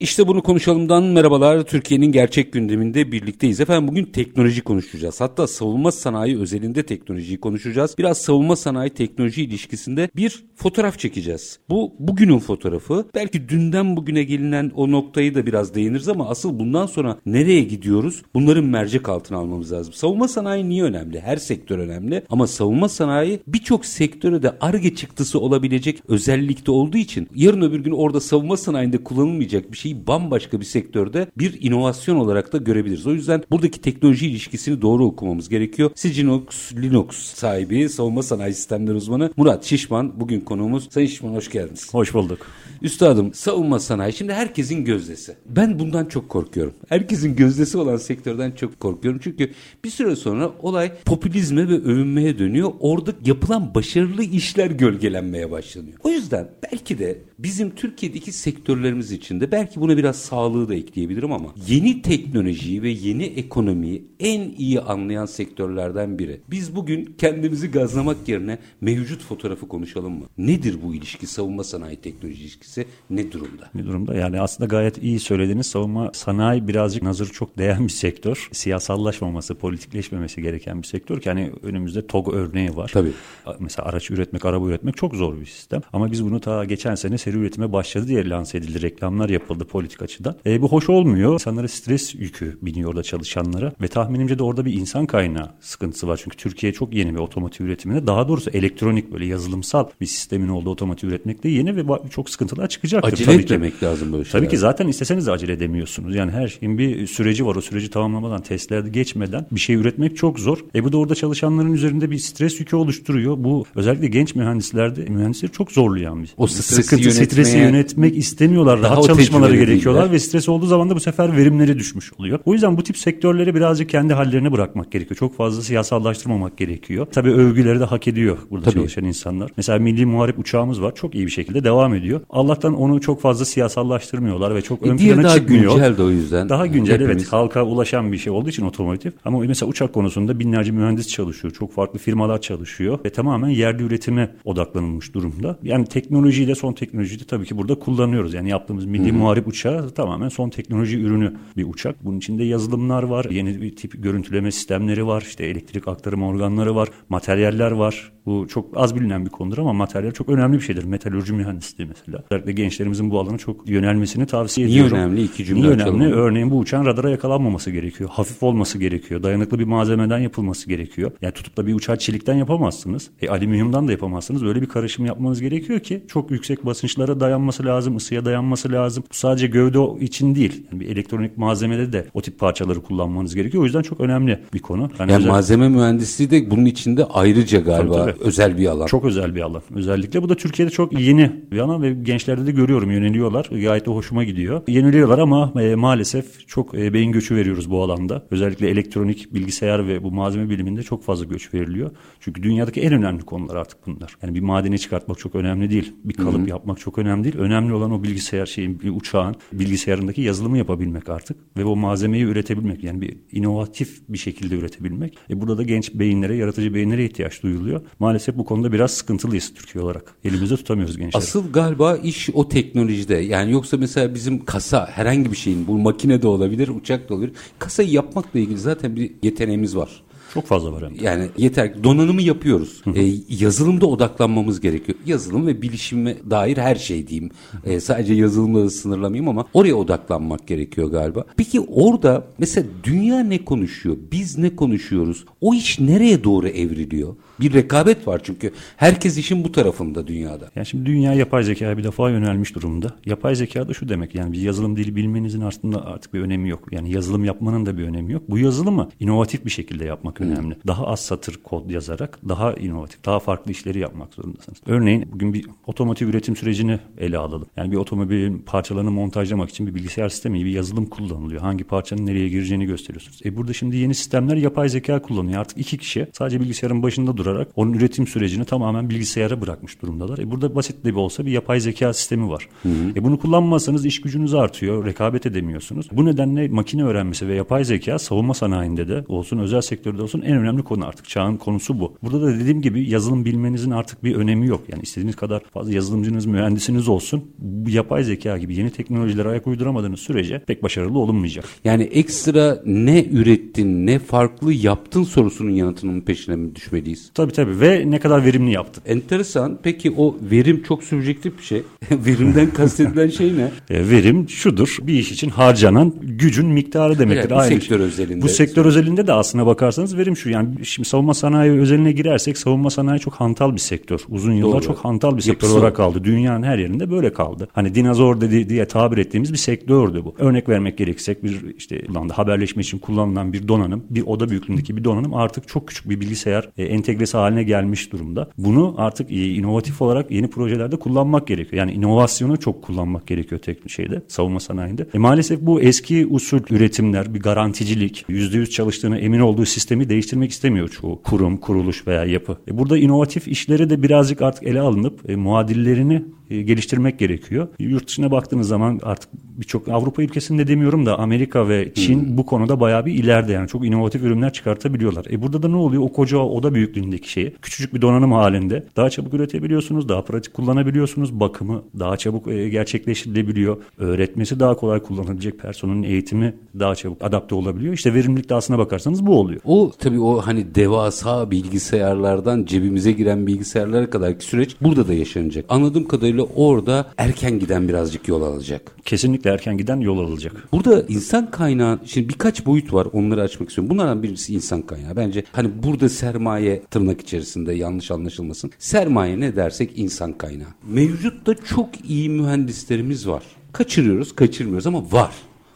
[0.00, 1.62] İşte bunu konuşalımdan merhabalar.
[1.62, 3.60] Türkiye'nin gerçek gündeminde birlikteyiz.
[3.60, 5.20] Efendim bugün teknoloji konuşacağız.
[5.20, 7.94] Hatta savunma sanayi özelinde teknolojiyi konuşacağız.
[7.98, 11.58] Biraz savunma sanayi teknoloji ilişkisinde bir fotoğraf çekeceğiz.
[11.68, 13.06] Bu bugünün fotoğrafı.
[13.14, 18.22] Belki dünden bugüne gelinen o noktayı da biraz değiniriz ama asıl bundan sonra nereye gidiyoruz?
[18.34, 19.92] Bunların mercek altına almamız lazım.
[19.92, 21.20] Savunma sanayi niye önemli?
[21.20, 27.28] Her sektör önemli ama savunma sanayi birçok sektöre de arge çıktısı olabilecek özellikte olduğu için
[27.34, 32.52] yarın öbür gün orada savunma sanayinde kullanılmayacak bir şey bambaşka bir sektörde bir inovasyon olarak
[32.52, 33.06] da görebiliriz.
[33.06, 35.90] O yüzden buradaki teknoloji ilişkisini doğru okumamız gerekiyor.
[35.94, 40.88] Siginox Linux sahibi savunma sanayi sistemleri uzmanı Murat Şişman bugün konuğumuz.
[40.90, 41.94] Sayın Şişman hoş geldiniz.
[41.94, 42.46] Hoş bulduk.
[42.82, 45.36] Üstadım savunma sanayi şimdi herkesin gözdesi.
[45.46, 46.74] Ben bundan çok korkuyorum.
[46.88, 49.20] Herkesin gözdesi olan sektörden çok korkuyorum.
[49.24, 49.50] Çünkü
[49.84, 52.72] bir süre sonra olay popülizme ve övünmeye dönüyor.
[52.80, 55.98] Orada yapılan başarılı işler gölgelenmeye başlanıyor.
[56.02, 61.48] O yüzden belki de bizim Türkiye'deki sektörlerimiz içinde belki buna biraz sağlığı da ekleyebilirim ama
[61.68, 66.40] yeni teknolojiyi ve yeni ekonomiyi en iyi anlayan sektörlerden biri.
[66.50, 70.26] Biz bugün kendimizi gazlamak yerine mevcut fotoğrafı konuşalım mı?
[70.38, 73.70] Nedir bu ilişki savunma sanayi teknoloji ilişkisi ne durumda?
[73.74, 74.14] Ne durumda?
[74.14, 78.48] Yani aslında gayet iyi söylediğiniz savunma sanayi birazcık nazır çok değen bir sektör.
[78.52, 82.90] Siyasallaşmaması, politikleşmemesi gereken bir sektör ki hani önümüzde TOG örneği var.
[82.94, 83.12] Tabii.
[83.58, 85.80] Mesela araç üretmek, araba üretmek çok zor bir sistem.
[85.92, 88.82] Ama biz bunu ta geçen sene seri üretime başladı diye lanse edildi.
[88.82, 90.36] Reklamlar yapıldı politik açıdan.
[90.46, 91.32] E, bu hoş olmuyor.
[91.32, 96.20] İnsanlara stres yükü biniyor orada çalışanlara ve tahminimce de orada bir insan kaynağı sıkıntısı var.
[96.24, 98.06] Çünkü Türkiye çok yeni bir otomotiv üretiminde.
[98.06, 103.12] Daha doğrusu elektronik böyle yazılımsal bir sistemin olduğu otomotiv üretmekte yeni ve çok sıkıntılar çıkacaktır.
[103.12, 103.84] Acele tabii etmemek ki.
[103.86, 104.38] lazım böyle şeyler.
[104.40, 106.14] Tabii ki zaten isteseniz de acele edemiyorsunuz.
[106.14, 107.56] Yani her şeyin bir süreci var.
[107.56, 110.58] O süreci tamamlamadan, testlerde geçmeden bir şey üretmek çok zor.
[110.74, 113.36] E bu da orada çalışanların üzerinde bir stres yükü oluşturuyor.
[113.38, 117.02] Bu özellikle genç mühendislerde mühendisleri çok zorlayan bir O stresi sıkıntı.
[117.02, 118.80] yönetmeye- Stresi yönetmek istemiyorlar.
[118.82, 120.14] Rahat çalışmaları tecrübeli gerekiyorlar değiller.
[120.14, 122.38] ve stres olduğu zaman da bu sefer verimleri düşmüş oluyor.
[122.44, 125.16] O yüzden bu tip sektörleri birazcık kendi hallerine bırakmak gerekiyor.
[125.18, 127.06] Çok fazla siyasallaştırmamak gerekiyor.
[127.12, 128.74] Tabii övgüleri de hak ediyor burada Tabii.
[128.74, 129.50] çalışan insanlar.
[129.56, 130.94] Mesela milli muharip uçağımız var.
[130.94, 132.20] Çok iyi bir şekilde devam ediyor.
[132.30, 135.72] Allah'tan onu çok fazla siyasallaştırmıyorlar ve çok ön E, diğeri plana daha çıkmıyor.
[135.74, 136.48] güncel de o yüzden.
[136.48, 139.10] Daha güncel Hepimiz- evet halka ulaşan bir şey olduğu için otomotiv.
[139.24, 141.54] Ama mesela uçak konusunda binlerce mühendis çalışıyor.
[141.54, 145.58] Çok farklı firmalar çalışıyor ve tamamen yerli üretime odaklanılmış durumda.
[145.62, 148.34] Yani teknolojiyi de son teknolojiyi de tabii ki burada kullanıyoruz.
[148.34, 152.04] Yani yaptığımız milli muharip uçağı tamamen son teknoloji ürünü bir uçak.
[152.04, 156.88] Bunun içinde yazılımlar var, yeni bir tip görüntüleme sistemleri var, işte elektrik aktarım organları var,
[157.08, 158.12] materyaller var.
[158.26, 160.84] Bu çok az bilinen bir konudur ama materyal çok önemli bir şeydir.
[160.84, 162.24] Metalürji mühendisliği mesela.
[162.30, 164.98] Özellikle gençlerimizin bu alana çok yönelmesini tavsiye Niye ediyorum.
[164.98, 165.22] önemli?
[165.22, 166.14] İki cümle Niye açalım önemli?
[166.14, 168.10] Örneğin bu uçağın radara yakalanmaması gerekiyor.
[168.12, 169.22] Hafif olması gerekiyor.
[169.22, 171.10] Dayanıklı bir malzemeden yapılması gerekiyor.
[171.22, 173.10] Yani tutup da bir uçağı çelikten yapamazsınız.
[173.22, 174.44] E, alüminyumdan da yapamazsınız.
[174.44, 179.04] Böyle bir karışım yapmanız gerekiyor ki çok yüksek basınçlara dayanması lazım, ısıya dayanması lazım.
[179.10, 180.66] Bu sadece gövde için değil.
[180.72, 183.62] Yani bir elektronik malzemede de o tip parçaları kullanmanız gerekiyor.
[183.62, 184.90] O yüzden çok önemli bir konu.
[184.98, 188.22] Yani Yani özel- malzeme mühendisliği de bunun içinde ayrıca galiba Tabii, tabii.
[188.24, 188.86] özel bir alan.
[188.86, 189.62] Çok özel bir alan.
[189.74, 193.48] Özellikle bu da Türkiye'de çok yeni bir alan ve gençlerde de görüyorum yöneliyorlar.
[193.62, 194.62] Gayet de hoşuma gidiyor.
[194.68, 198.26] Yeniliyorlar ama e, maalesef çok e, beyin göçü veriyoruz bu alanda.
[198.30, 201.90] Özellikle elektronik, bilgisayar ve bu malzeme biliminde çok fazla göç veriliyor.
[202.20, 204.16] Çünkü dünyadaki en önemli konular artık bunlar.
[204.22, 205.92] Yani bir madeni çıkartmak çok önemli değil.
[206.04, 207.36] Bir kalıp yapmak çok önemli değil.
[207.38, 212.84] Önemli olan o bilgisayar şeyin, bir uçağın bilgisayarındaki yazılımı yapabilmek artık ve o malzemeyi üretebilmek.
[212.84, 215.18] Yani bir inovatif bir şekilde üretebilmek.
[215.30, 217.80] E burada da genç beyinlere, yaratıcı beyinlere ihtiyaç duyuluyor.
[217.98, 220.14] Maalesef bu konuda biraz sıkıntılıyız Türkiye olarak.
[220.24, 221.22] Elimizde tutamıyoruz gençleri.
[221.22, 223.14] Asıl galiba iş o teknolojide.
[223.14, 227.32] Yani yoksa mesela bizim kasa herhangi bir şeyin bu makine de olabilir, uçak da olabilir.
[227.58, 230.02] Kasayı yapmakla ilgili zaten bir yeteneğimiz var.
[230.34, 231.04] Çok fazla var hem de.
[231.04, 232.82] Yani yeter donanımı yapıyoruz.
[232.94, 234.98] E, yazılımda odaklanmamız gerekiyor.
[235.06, 237.30] Yazılım ve bilişime dair her şey diyeyim.
[237.64, 241.24] E, sadece yazılımla da sınırlamayayım ama oraya odaklanmak gerekiyor galiba.
[241.36, 243.96] Peki orada mesela dünya ne konuşuyor?
[244.12, 245.24] Biz ne konuşuyoruz?
[245.40, 247.16] O iş nereye doğru evriliyor?
[247.40, 248.52] Bir rekabet var çünkü.
[248.76, 250.50] Herkes işin bu tarafında dünyada.
[250.56, 252.96] Yani şimdi dünya yapay zekaya bir defa yönelmiş durumda.
[253.06, 256.68] Yapay zeka da şu demek yani bir yazılım dili bilmenizin aslında artık bir önemi yok.
[256.70, 258.22] Yani yazılım yapmanın da bir önemi yok.
[258.28, 260.26] Bu yazılımı inovatif bir şekilde yapmak hmm.
[260.26, 260.56] önemli.
[260.66, 264.58] Daha az satır kod yazarak daha inovatif, daha farklı işleri yapmak zorundasınız.
[264.66, 267.46] Örneğin bugün bir otomotiv üretim sürecini ele alalım.
[267.56, 271.40] Yani bir otomobilin parçalarını montajlamak için bir bilgisayar sistemi, bir yazılım kullanılıyor.
[271.40, 273.20] Hangi parçanın nereye gireceğini gösteriyorsunuz.
[273.24, 275.40] E burada şimdi yeni sistemler yapay zeka kullanıyor.
[275.40, 280.18] Artık iki kişi sadece bilgisayarın başında durarak onun üretim sürecini tamamen bilgisayara bırakmış durumdalar.
[280.18, 282.48] E burada basit de bir olsa bir yapay zeka sistemi var.
[282.62, 282.90] Hı hı.
[282.96, 285.88] E bunu kullanmazsanız iş gücünüz artıyor, rekabet edemiyorsunuz.
[285.92, 290.36] Bu nedenle makine öğrenmesi ve yapay zeka savunma sanayinde de olsun, özel sektörde olsun en
[290.36, 291.08] önemli konu artık.
[291.08, 291.96] Çağın konusu bu.
[292.02, 294.60] Burada da dediğim gibi yazılım bilmenizin artık bir önemi yok.
[294.68, 297.24] Yani istediğiniz kadar fazla yazılımcınız, mühendisiniz olsun.
[297.38, 301.44] Bu yapay zeka gibi yeni teknolojilere ayak uyduramadığınız sürece pek başarılı olunmayacak.
[301.64, 307.10] Yani ekstra ne ürettin, ne farklı yaptın sorusunun yanıtının peşine mi düşmeliyiz?
[307.14, 308.82] Tabii tabii ve ne kadar verimli yaptın.
[308.86, 309.58] Enteresan.
[309.62, 311.62] Peki o verim çok subjektif bir şey.
[311.90, 313.50] Verimden kastedilen şey ne?
[313.70, 314.76] E, verim şudur.
[314.82, 317.20] Bir iş için harcanan gücün miktarı demektir.
[317.20, 317.86] Evet, bu Aynı sektör şey.
[317.86, 318.22] özelinde.
[318.22, 320.30] Bu sektör özelinde de aslına bakarsanız verim şu.
[320.30, 324.00] Yani şimdi savunma sanayi özeline girersek savunma sanayi çok hantal bir sektör.
[324.08, 324.62] Uzun yıllar Doğru.
[324.62, 325.54] çok hantal bir sektör Yapısı.
[325.58, 326.04] olarak kaldı.
[326.04, 327.48] Dünyanın her yerinde böyle kaldı.
[327.52, 330.14] Hani dinozor dedi diye tabir ettiğimiz bir sektördü bu.
[330.18, 331.82] Örnek vermek gereksek bir işte
[332.12, 336.48] haberleşme için kullanılan bir donanım, bir oda büyüklüğündeki bir donanım artık çok küçük bir bilgisayar
[336.58, 336.66] e,
[337.04, 338.28] entegresi haline gelmiş durumda.
[338.38, 341.66] Bunu artık inovatif olarak yeni projelerde kullanmak gerekiyor.
[341.66, 344.86] Yani inovasyonu çok kullanmak gerekiyor teknik şeyde, savunma sanayinde.
[344.94, 350.68] E, maalesef bu eski usul üretimler, bir garanticilik, %100 çalıştığını emin olduğu sistemi değiştirmek istemiyor
[350.68, 352.36] çoğu kurum, kuruluş veya yapı.
[352.48, 357.48] E, burada inovatif işleri de birazcık artık ele alınıp e, muadillerini geliştirmek gerekiyor.
[357.58, 362.18] Yurt dışına baktığınız zaman artık birçok Avrupa ülkesinde demiyorum da Amerika ve Çin hmm.
[362.18, 365.06] bu konuda bayağı bir ileride yani çok inovatif ürünler çıkartabiliyorlar.
[365.10, 365.82] E burada da ne oluyor?
[365.82, 371.20] O koca oda büyüklüğündeki şeyi küçücük bir donanım halinde daha çabuk üretebiliyorsunuz, daha pratik kullanabiliyorsunuz.
[371.20, 373.56] Bakımı daha çabuk e, gerçekleştirilebiliyor.
[373.78, 377.74] Öğretmesi daha kolay kullanabilecek personelin eğitimi daha çabuk adapte olabiliyor.
[377.74, 379.40] İşte verimlilik de aslına bakarsanız bu oluyor.
[379.44, 385.44] O tabii o hani devasa bilgisayarlardan cebimize giren bilgisayarlara kadarki süreç burada da yaşanacak.
[385.48, 388.76] Anladığım kadarıyla orada erken giden birazcık yol alacak.
[388.84, 390.48] Kesinlikle erken giden yol alacak.
[390.52, 393.70] Burada insan kaynağı, şimdi birkaç boyut var onları açmak istiyorum.
[393.70, 394.96] Bunlardan birisi insan kaynağı.
[394.96, 398.50] Bence hani burada sermaye tırnak içerisinde yanlış anlaşılmasın.
[398.58, 400.48] Sermaye ne dersek insan kaynağı.
[400.68, 403.22] Mevcutta çok iyi mühendislerimiz var.
[403.52, 405.12] Kaçırıyoruz, kaçırmıyoruz ama var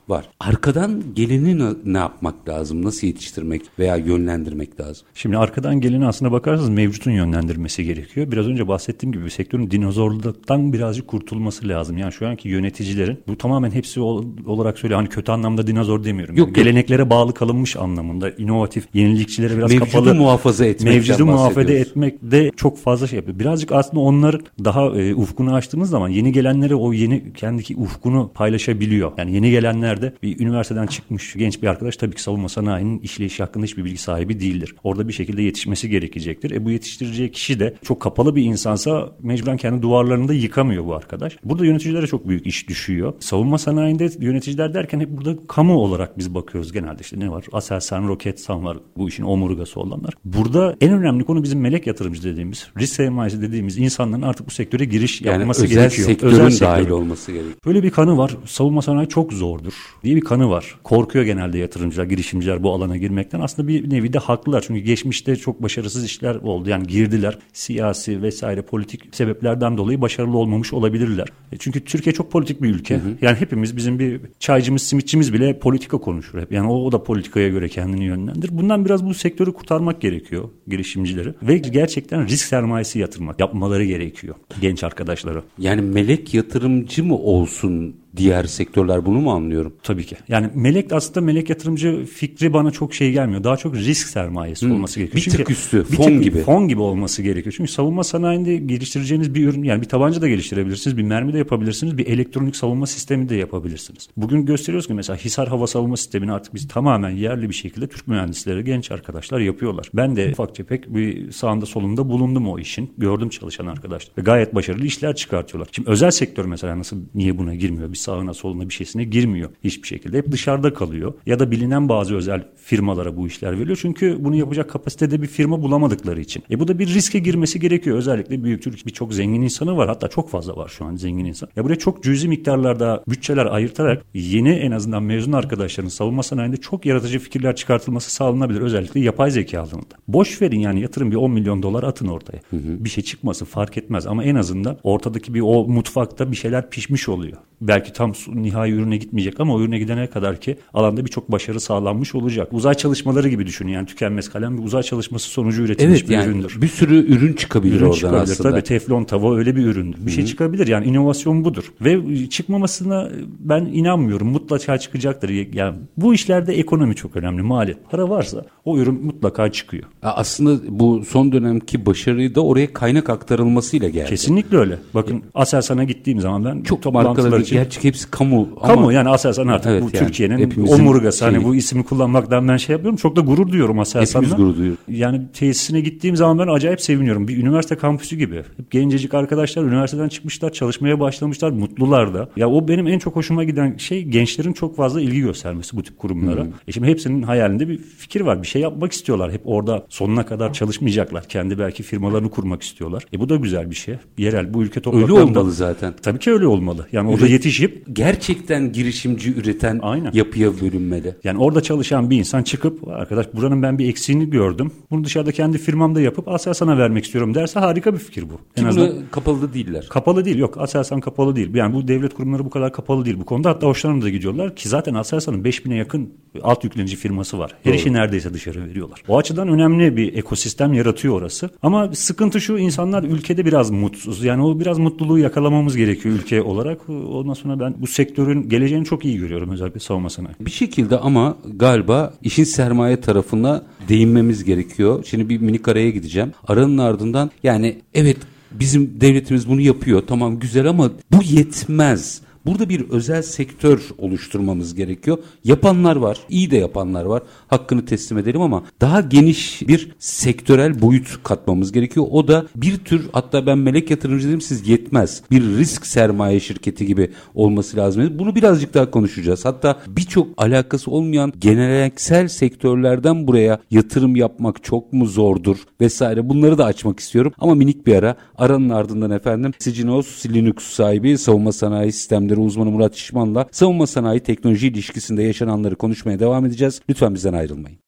[0.08, 0.28] var.
[0.40, 2.84] Arkadan geleni ne yapmak lazım?
[2.84, 5.06] Nasıl yetiştirmek veya yönlendirmek lazım?
[5.14, 8.32] Şimdi arkadan geleni aslında bakarsanız mevcutun yönlendirmesi gerekiyor.
[8.32, 11.99] Biraz önce bahsettiğim gibi sektörün dinozorluktan birazcık kurtulması lazım.
[11.99, 16.37] Yani şu anki yöneticilerin bu tamamen hepsi olarak söyle hani kötü anlamda dinozor demiyorum.
[16.37, 20.14] Yok, yani geleneklere bağlı kalınmış anlamında inovatif, yenilikçilere biraz mevcudu kapalı.
[20.14, 20.94] muhafaza etmek.
[20.94, 23.38] Mevcudu muhafaza etmek de çok fazla şey yapıyor.
[23.38, 29.12] Birazcık aslında onlar daha e, ufkunu açtığınız zaman yeni gelenlere o yeni kendiki ufkunu paylaşabiliyor.
[29.19, 33.42] Yani yeni gelenler yerde bir üniversiteden çıkmış genç bir arkadaş tabii ki savunma sanayinin işleyişi
[33.42, 34.74] hakkında hiçbir bilgi sahibi değildir.
[34.84, 36.50] Orada bir şekilde yetişmesi gerekecektir.
[36.50, 40.94] E bu yetiştireceği kişi de çok kapalı bir insansa mecburen kendi duvarlarını da yıkamıyor bu
[40.94, 41.36] arkadaş.
[41.44, 43.12] Burada yöneticilere çok büyük iş düşüyor.
[43.20, 47.44] Savunma sanayinde yöneticiler derken hep burada kamu olarak biz bakıyoruz genelde işte ne var?
[47.52, 50.14] Aselsan, Roketsan var bu işin omurgası olanlar.
[50.24, 54.84] Burada en önemli konu bizim melek yatırımcı dediğimiz, risk sermayesi dediğimiz insanların artık bu sektöre
[54.84, 56.08] giriş yani yapması özel gerekiyor.
[56.08, 57.56] Sektörün özel sektörün dahil olması gerekiyor.
[57.66, 58.36] Böyle bir kanı var.
[58.46, 59.74] Savunma sanayi çok zordur
[60.05, 60.75] diye bir kanı var.
[60.82, 63.40] Korkuyor genelde yatırımcılar, girişimciler bu alana girmekten.
[63.40, 64.64] Aslında bir nevi de haklılar.
[64.67, 66.70] Çünkü geçmişte çok başarısız işler oldu.
[66.70, 67.38] Yani girdiler.
[67.52, 71.29] Siyasi vesaire politik sebeplerden dolayı başarılı olmamış olabilirler.
[71.52, 72.94] E çünkü Türkiye çok politik bir ülke.
[72.94, 73.17] Hı hı.
[73.23, 76.52] Yani hepimiz bizim bir çaycımız, simitçimiz bile politika konuşur hep.
[76.52, 78.49] Yani o, o da politikaya göre kendini yönlendir.
[78.52, 81.35] Bundan biraz bu sektörü kurtarmak gerekiyor girişimcileri.
[81.42, 85.42] Ve gerçekten risk sermayesi yatırmak yapmaları gerekiyor genç arkadaşlara.
[85.59, 89.74] Yani melek yatırımcı mı olsun diğer sektörler bunu mu anlıyorum?
[89.82, 90.16] Tabii ki.
[90.28, 93.44] Yani melek aslında melek yatırımcı fikri bana çok şey gelmiyor.
[93.44, 94.72] Daha çok risk sermayesi hmm.
[94.72, 95.16] olması gerekiyor.
[95.16, 96.38] Bir Çünkü tık üstü, bir fon tık, gibi.
[96.38, 97.54] Fon gibi olması gerekiyor.
[97.56, 101.98] Çünkü savunma sanayinde geliştireceğiniz bir ürün yani bir tabanca da geliştirebilirsiniz, bir mermi de yapabilirsiniz,
[101.98, 104.08] bir elektronik savunma sistemi de yapabilirsiniz.
[104.16, 108.08] Bugün gösteriyoruz ki mesela Hisar hava savunma sistemini artık biz tamamen yerli bir şekilde Türk
[108.08, 109.90] mühendisleri, genç arkadaşlar yapıyorlar.
[109.94, 112.92] Ben de ufak tefek bir sağında solunda bulundum o işin.
[112.98, 114.12] Gördüm çalışan arkadaşlar.
[114.18, 115.68] Ve gayet başarılı işler çıkartıyorlar.
[115.72, 117.92] Şimdi özel sektör mesela nasıl niye buna girmiyor?
[117.99, 120.19] Sağına soluna bir şeysine girmiyor hiçbir şekilde.
[120.19, 121.14] Hep dışarıda kalıyor.
[121.26, 123.78] Ya da bilinen bazı özel firmalara bu işler veriliyor.
[123.83, 126.43] Çünkü bunu yapacak kapasitede bir firma bulamadıkları için.
[126.50, 127.97] E bu da bir riske girmesi gerekiyor.
[127.97, 129.88] Özellikle büyük Türk birçok zengin insanı var.
[129.88, 131.49] Hatta çok fazla var şu an zengin insan.
[131.57, 136.87] Ya buraya çok cüzi miktarlarda bütçeler ayırtarak yeni en azından mezun arkadaşların savunma sanayinde çok
[136.87, 138.61] yaratıcı fikirler çıkartılması sağlanabilir.
[138.61, 139.95] Özellikle yapay zeka alanında.
[140.09, 142.40] Boş verin yani yatırım bir 10 milyon dolar atın ortaya.
[142.50, 142.85] Hı hı.
[142.85, 147.09] Bir şey çıkması fark etmez ama en azından ortadaki bir o mutfakta bir şeyler pişmiş
[147.09, 147.37] oluyor.
[147.61, 152.14] Belki tam nihai ürüne gitmeyecek ama o ürüne gidene kadar ki alanda birçok başarı sağlanmış
[152.14, 152.49] olacak.
[152.52, 156.30] Uzay çalışmaları gibi düşünün yani tükenmez kalem bir uzay çalışması sonucu üretilmiş evet, bir yani
[156.30, 156.62] üründür.
[156.62, 158.23] Bir sürü ürün çıkabilir ürün oradan çıkabilir.
[158.23, 158.50] aslında.
[158.50, 159.99] Tabii teflon tava öyle bir üründür.
[159.99, 160.11] Bir Hı-hı.
[160.11, 161.73] şey çıkabilir yani inovasyon budur.
[161.80, 164.28] Ve çıkmamasına ben inanmıyorum.
[164.28, 165.28] Mutlaka çıkacaktır.
[165.54, 167.42] Yani bu işlerde ekonomi çok önemli.
[167.42, 167.90] Maliyet.
[167.90, 169.85] Para varsa o ürün mutlaka çıkıyor.
[170.02, 174.09] Aslında bu son dönemki başarıyı da oraya kaynak aktarılmasıyla geldi.
[174.09, 174.78] Kesinlikle öyle.
[174.95, 175.23] Bakın.
[175.35, 177.57] Aselsan'a gittiğim zaman ben çok markaları için...
[177.78, 178.61] gerçek hepsi kamu.
[178.61, 178.92] Kamu ama...
[178.92, 181.25] yani Aselsan artık evet, bu yani, Türkiye'nin omurgası.
[181.25, 182.97] Hani bu ismi kullanmaktan ben şey yapıyorum.
[182.97, 184.26] Çok da gurur duyuyorum Aselsan'la.
[184.26, 184.80] Hepimiz gurur duyuyoruz.
[184.88, 187.28] Yani tesisine gittiğim zaman ben acayip seviniyorum.
[187.28, 188.37] Bir üniversite kampüsü gibi.
[188.37, 192.28] Hep gencecik arkadaşlar üniversiteden çıkmışlar, çalışmaya başlamışlar, mutlular da.
[192.37, 195.99] Ya o benim en çok hoşuma giden şey gençlerin çok fazla ilgi göstermesi bu tip
[195.99, 196.44] kurumlara.
[196.44, 196.52] Hmm.
[196.68, 198.42] E şimdi hepsinin hayalinde bir fikir var.
[198.42, 199.32] Bir şey yapmak istiyorlar.
[199.32, 201.25] Hep orada sonuna kadar çalışmayacaklar.
[201.28, 203.04] Kendi belki firmalarını kurmak istiyorlar.
[203.12, 203.94] E bu da güzel bir şey.
[204.18, 205.20] Yerel bu ülke topraklarında.
[205.20, 205.94] Öyle olmalı zaten.
[206.02, 206.87] Tabii ki öyle olmalı.
[206.92, 210.10] Yani orada yetişip gerçekten girişimci üreten Aynen.
[210.14, 211.14] yapıya bölünmeli.
[211.25, 214.72] Yani orada çalışan bir insan çıkıp arkadaş buranın ben bir eksiğini gördüm.
[214.90, 218.38] Bunu dışarıda kendi firmamda yapıp Aselsan'a vermek istiyorum derse harika bir fikir bu.
[218.56, 219.87] En Ki azından kapalı değiller.
[219.90, 220.58] Kapalı değil yok.
[220.58, 221.54] Aselsan kapalı değil.
[221.54, 223.50] Yani bu devlet kurumları bu kadar kapalı değil bu konuda.
[223.50, 226.10] Hatta hoşlarına da gidiyorlar ki zaten Aselsan'ın 5000'e yakın
[226.42, 227.50] alt yüklenici firması var.
[227.62, 227.76] Her Doğru.
[227.80, 229.02] işi neredeyse dışarı veriyorlar.
[229.08, 231.50] O açıdan önemli bir ekosistem yaratıyor orası.
[231.62, 234.25] Ama sıkıntı şu insanlar ülkede biraz mutsuz.
[234.25, 236.88] Yani o biraz mutluluğu yakalamamız gerekiyor ülke olarak.
[236.88, 240.34] Ondan sonra ben bu sektörün geleceğini çok iyi görüyorum özellikle savunma sanayi.
[240.40, 245.04] Bir şekilde ama galiba işin sermaye tarafına değinmemiz gerekiyor.
[245.08, 246.32] Şimdi bir minik araya gideceğim.
[246.48, 248.16] Aranın ardından yani evet
[248.50, 252.20] bizim devletimiz bunu yapıyor tamam güzel ama bu yetmez.
[252.49, 255.19] Burada bir özel sektör oluşturmamız gerekiyor.
[255.45, 257.23] Yapanlar var, iyi de yapanlar var.
[257.49, 262.07] Hakkını teslim edelim ama daha geniş bir sektörel boyut katmamız gerekiyor.
[262.11, 265.23] O da bir tür hatta ben melek yatırımcı dedim siz yetmez.
[265.31, 268.19] Bir risk sermaye şirketi gibi olması lazım.
[268.19, 269.45] Bunu birazcık daha konuşacağız.
[269.45, 276.64] Hatta birçok alakası olmayan geleneksel sektörlerden buraya yatırım yapmak çok mu zordur vesaire bunları da
[276.64, 277.33] açmak istiyorum.
[277.38, 282.71] Ama minik bir ara aranın ardından efendim Sicinos Linux sahibi savunma sanayi sistemleri Sektörü uzmanı
[282.71, 286.80] Murat Şişman'la savunma sanayi teknoloji ilişkisinde yaşananları konuşmaya devam edeceğiz.
[286.90, 287.78] Lütfen bizden ayrılmayın.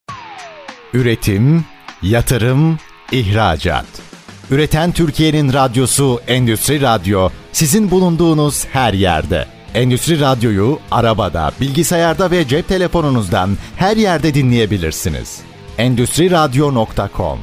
[0.95, 1.64] Üretim,
[2.02, 2.78] yatırım,
[3.12, 3.87] ihracat.
[4.50, 9.47] Üreten Türkiye'nin radyosu Endüstri Radyo sizin bulunduğunuz her yerde.
[9.75, 15.40] Endüstri Radyo'yu arabada, bilgisayarda ve cep telefonunuzdan her yerde dinleyebilirsiniz.
[15.78, 17.38] Endüstri Radyo.com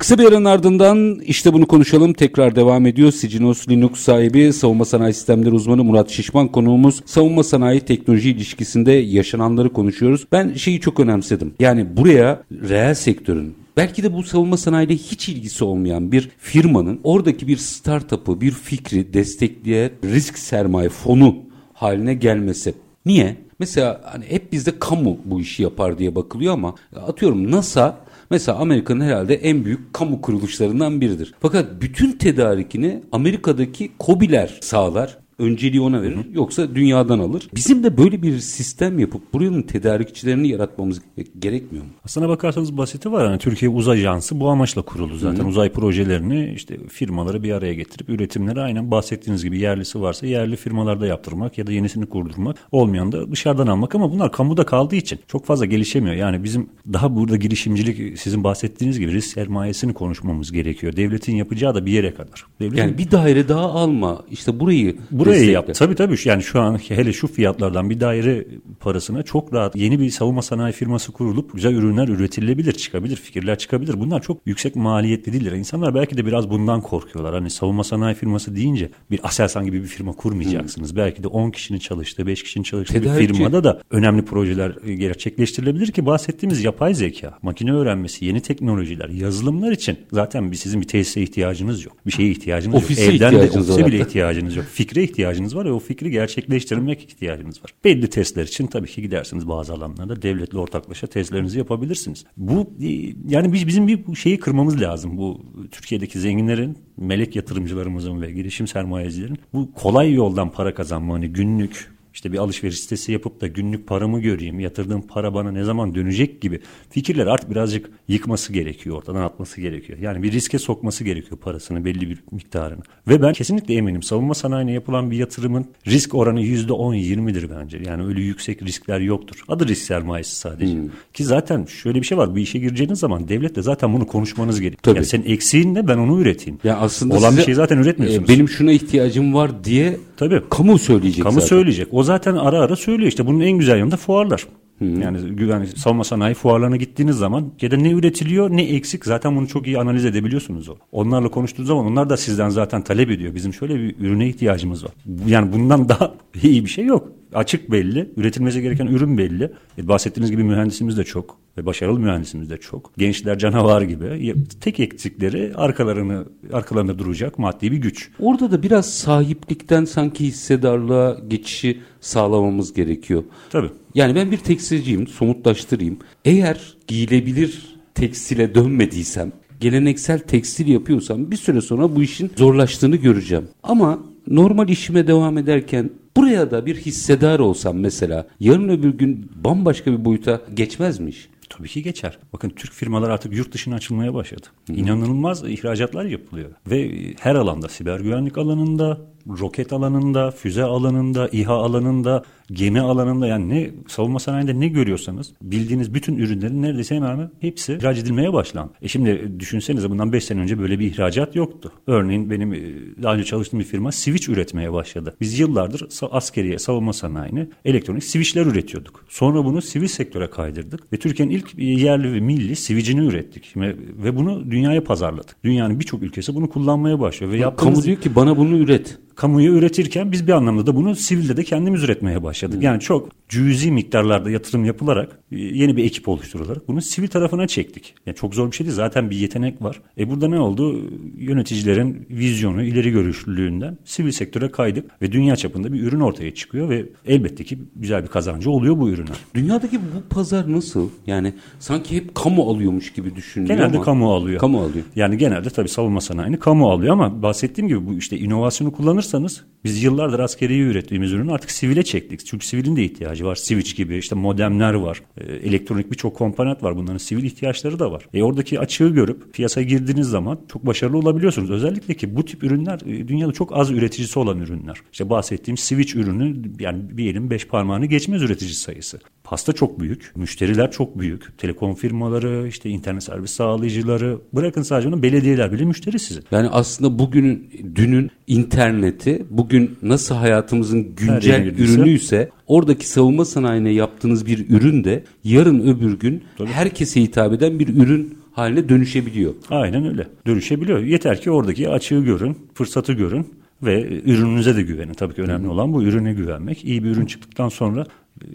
[0.00, 3.12] Kısa bir aranın ardından işte bunu konuşalım tekrar devam ediyor.
[3.12, 7.02] Sicinos Linux sahibi savunma sanayi sistemleri uzmanı Murat Şişman konuğumuz.
[7.06, 10.26] Savunma sanayi teknoloji ilişkisinde yaşananları konuşuyoruz.
[10.32, 11.54] Ben şeyi çok önemsedim.
[11.60, 17.48] Yani buraya reel sektörün belki de bu savunma sanayiyle hiç ilgisi olmayan bir firmanın oradaki
[17.48, 21.36] bir startup'ı, bir fikri destekleyen risk sermaye fonu
[21.72, 22.74] haline gelmesi.
[23.06, 23.36] Niye?
[23.58, 26.74] Mesela hani hep bizde kamu bu işi yapar diye bakılıyor ama
[27.06, 31.34] atıyorum NASA Mesela Amerika'nın herhalde en büyük kamu kuruluşlarından biridir.
[31.40, 36.16] Fakat bütün tedarikini Amerika'daki COBİ'ler sağlar önceliği ona verir.
[36.16, 36.24] Hı hı.
[36.32, 37.48] Yoksa dünyadan alır.
[37.54, 41.00] Bizim de böyle bir sistem yapıp buranın tedarikçilerini yaratmamız
[41.38, 41.90] gerekmiyor mu?
[42.04, 43.24] Aslına bakarsanız basiti var.
[43.24, 45.38] Yani Türkiye Uzay Ajansı bu amaçla kuruldu zaten.
[45.38, 45.48] Hı hı.
[45.48, 51.06] Uzay projelerini işte firmaları bir araya getirip üretimleri aynen bahsettiğiniz gibi yerlisi varsa yerli firmalarda
[51.06, 52.56] yaptırmak ya da yenisini kurdurmak.
[52.72, 56.16] Olmayan da dışarıdan almak ama bunlar kamuda kaldığı için çok fazla gelişemiyor.
[56.16, 60.96] Yani bizim daha burada girişimcilik sizin bahsettiğiniz gibi risk sermayesini konuşmamız gerekiyor.
[60.96, 62.46] Devletin yapacağı da bir yere kadar.
[62.60, 62.82] Devletin...
[62.82, 64.22] Yani bir daire daha alma.
[64.30, 65.74] İşte burayı burayı Burayı yap.
[65.74, 66.16] Tabii tabii.
[66.24, 68.46] Yani şu an hele şu fiyatlardan bir daire
[68.80, 74.00] parasına çok rahat yeni bir savunma sanayi firması kurulup güzel ürünler üretilebilir, çıkabilir, fikirler çıkabilir.
[74.00, 75.52] Bunlar çok yüksek maliyetli değiller.
[75.52, 77.34] İnsanlar belki de biraz bundan korkuyorlar.
[77.34, 80.90] Hani savunma sanayi firması deyince bir Aselsan gibi bir firma kurmayacaksınız.
[80.90, 80.96] Hmm.
[80.96, 83.28] Belki de 10 kişinin çalıştığı, 5 kişinin çalıştığı Tedarikçi.
[83.28, 89.72] bir firmada da önemli projeler gerçekleştirilebilir ki bahsettiğimiz yapay zeka, makine öğrenmesi, yeni teknolojiler, yazılımlar
[89.72, 91.96] için zaten bir sizin bir tesise ihtiyacınız yok.
[92.06, 93.14] Bir şeye ihtiyacınız Ofise yok.
[93.14, 94.66] Evden de ofise bile ihtiyacınız yok.
[94.72, 97.74] Fikre ihtiyacınız ihtiyacınız var ve o fikri gerçekleştirmek ihtiyacınız var.
[97.84, 102.24] Belli testler için tabii ki gidersiniz bazı alanlarda devletle ortaklaşa testlerinizi yapabilirsiniz.
[102.36, 102.88] Bu e,
[103.28, 105.16] yani biz bizim bir şeyi kırmamız lazım.
[105.16, 111.90] Bu Türkiye'deki zenginlerin, melek yatırımcılarımızın ve girişim sermayecilerin bu kolay yoldan para kazanma hani günlük
[112.14, 116.40] işte bir alışveriş sitesi yapıp da günlük paramı göreyim, yatırdığım para bana ne zaman dönecek
[116.40, 119.98] gibi fikirler artık birazcık yıkması gerekiyor, ortadan atması gerekiyor.
[119.98, 122.82] Yani bir riske sokması gerekiyor parasını belli bir miktarını.
[123.08, 127.82] Ve ben kesinlikle eminim savunma sanayine yapılan bir yatırımın risk oranı %10-20'dir bence.
[127.86, 129.44] Yani öyle yüksek riskler yoktur.
[129.48, 130.74] Adı risk sermayesi sadece.
[130.74, 130.88] Hmm.
[131.14, 132.36] Ki zaten şöyle bir şey var.
[132.36, 134.82] Bir işe gireceğiniz zaman devletle zaten bunu konuşmanız gerekiyor.
[134.82, 134.96] Tabii.
[134.96, 136.58] Yani senin eksiğin ne ben onu üreteyim.
[136.64, 138.30] Ya aslında Olan size, bir şey zaten üretmiyorsunuz.
[138.30, 140.42] E, benim şuna ihtiyacım var diye Tabii.
[140.50, 141.46] kamu söyleyecek Kamu zaten.
[141.46, 141.88] söyleyecek.
[141.90, 144.46] O zaten ara ara söylüyor işte bunun en güzel yanı da fuarlar.
[144.78, 144.84] Hı.
[144.84, 149.48] Yani güven savunma sanayi fuarlarına gittiğiniz zaman ya da ne üretiliyor ne eksik zaten bunu
[149.48, 150.74] çok iyi analiz edebiliyorsunuz o.
[150.92, 153.34] Onlarla konuştuğunuz zaman onlar da sizden zaten talep ediyor.
[153.34, 154.92] Bizim şöyle bir ürüne ihtiyacımız var.
[155.26, 157.08] Yani bundan daha iyi bir şey yok.
[157.34, 159.52] Açık belli, üretilmesi gereken ürün belli.
[159.78, 162.92] E, bahsettiğiniz gibi mühendisimiz de çok ve başarılı mühendisimiz de çok.
[162.98, 164.34] Gençler canavar gibi.
[164.60, 168.10] Tek eksikleri arkalarını arkalarında duracak maddi bir güç.
[168.18, 173.24] Orada da biraz sahiplikten sanki hissedarlığa geçişi sağlamamız gerekiyor.
[173.50, 173.70] Tabii.
[173.94, 175.98] Yani ben bir tekstilciyim, somutlaştırayım.
[176.24, 183.48] Eğer giyilebilir tekstile dönmediysem, geleneksel tekstil yapıyorsam bir süre sonra bu işin zorlaştığını göreceğim.
[183.62, 189.92] Ama normal işime devam ederken buraya da bir hissedar olsam mesela yarın öbür gün bambaşka
[189.92, 191.28] bir boyuta geçmezmiş.
[191.48, 192.18] Tabii ki geçer.
[192.32, 194.46] Bakın Türk firmalar artık yurt dışına açılmaya başladı.
[194.66, 194.72] Hı.
[194.72, 196.50] İnanılmaz ihracatlar yapılıyor.
[196.66, 199.00] Ve her alanda, siber güvenlik alanında,
[199.38, 202.22] roket alanında, füze alanında, İHA alanında,
[202.52, 207.72] gemi alanında yani ne savunma sanayinde ne görüyorsanız bildiğiniz bütün ürünlerin neredeyse hemen hemen hepsi
[207.72, 208.72] ihraç edilmeye başlandı.
[208.82, 211.72] E şimdi düşünsenize bundan 5 sene önce böyle bir ihracat yoktu.
[211.86, 212.60] Örneğin benim e,
[213.02, 215.16] daha önce çalıştığım bir firma switch üretmeye başladı.
[215.20, 219.04] Biz yıllardır askeriye savunma sanayini elektronik switchler üretiyorduk.
[219.08, 223.56] Sonra bunu sivil sektöre kaydırdık ve Türkiye'nin ilk yerli ve milli switch'ini ürettik.
[223.56, 225.36] Ve bunu dünyaya pazarladık.
[225.44, 227.32] Dünyanın birçok ülkesi bunu kullanmaya başlıyor.
[227.32, 227.74] Ve yaptığımız...
[227.74, 231.44] Kamu diyor ki bana bunu üret kamuya üretirken biz bir anlamda da bunu sivilde de
[231.44, 232.62] kendimiz üretmeye başladık.
[232.62, 237.94] Yani çok cüzi miktarlarda yatırım yapılarak e, yeni bir ekip oluşturularak bunu sivil tarafına çektik.
[238.06, 238.76] Yani çok zor bir şey değil.
[238.76, 239.80] Zaten bir yetenek var.
[239.98, 240.90] E burada ne oldu?
[241.16, 246.86] Yöneticilerin vizyonu, ileri görüşlülüğünden sivil sektöre kaydık ve dünya çapında bir ürün ortaya çıkıyor ve
[247.06, 249.10] elbette ki güzel bir kazancı oluyor bu ürüne.
[249.34, 250.88] Dünyadaki bu pazar nasıl?
[251.06, 253.84] Yani sanki hep kamu alıyormuş gibi düşünülüyor Genelde ama.
[253.84, 254.40] kamu alıyor.
[254.40, 254.84] Kamu alıyor.
[254.96, 258.72] Yani genelde tabii savunma sanayini kamu alıyor ama bahsettiğim gibi bu işte inovasyonu
[259.10, 262.26] kullanırsanız biz yıllardır askeriye ürettiğimiz ürünü artık sivile çektik.
[262.26, 263.34] Çünkü sivilin de ihtiyacı var.
[263.34, 265.02] Switch gibi işte modemler var.
[265.16, 266.76] E, elektronik birçok komponent var.
[266.76, 268.08] Bunların sivil ihtiyaçları da var.
[268.14, 271.50] E oradaki açığı görüp piyasaya girdiğiniz zaman çok başarılı olabiliyorsunuz.
[271.50, 274.76] Özellikle ki bu tip ürünler e, dünyada çok az üreticisi olan ürünler.
[274.92, 279.00] İşte bahsettiğim switch ürünü yani bir elin beş parmağını geçmez üretici sayısı.
[279.30, 281.38] Pasta çok büyük, müşteriler çok büyük.
[281.38, 286.24] Telekom firmaları, işte internet servis sağlayıcıları, bırakın sadece onu belediyeler bile müşteri sizin.
[286.30, 294.50] Yani aslında bugünün, dünün interneti, bugün nasıl hayatımızın güncel ürünüyse oradaki savunma sanayine yaptığınız bir
[294.50, 296.48] ürün de yarın öbür gün Tabii.
[296.48, 299.34] herkese hitap eden bir ürün haline dönüşebiliyor.
[299.50, 300.06] Aynen öyle.
[300.26, 300.78] Dönüşebiliyor.
[300.78, 303.26] Yeter ki oradaki açığı görün, fırsatı görün
[303.62, 304.94] ve ürününüze de güvenin.
[304.94, 306.64] Tabii ki önemli olan bu ürüne güvenmek.
[306.64, 307.86] İyi bir ürün çıktıktan sonra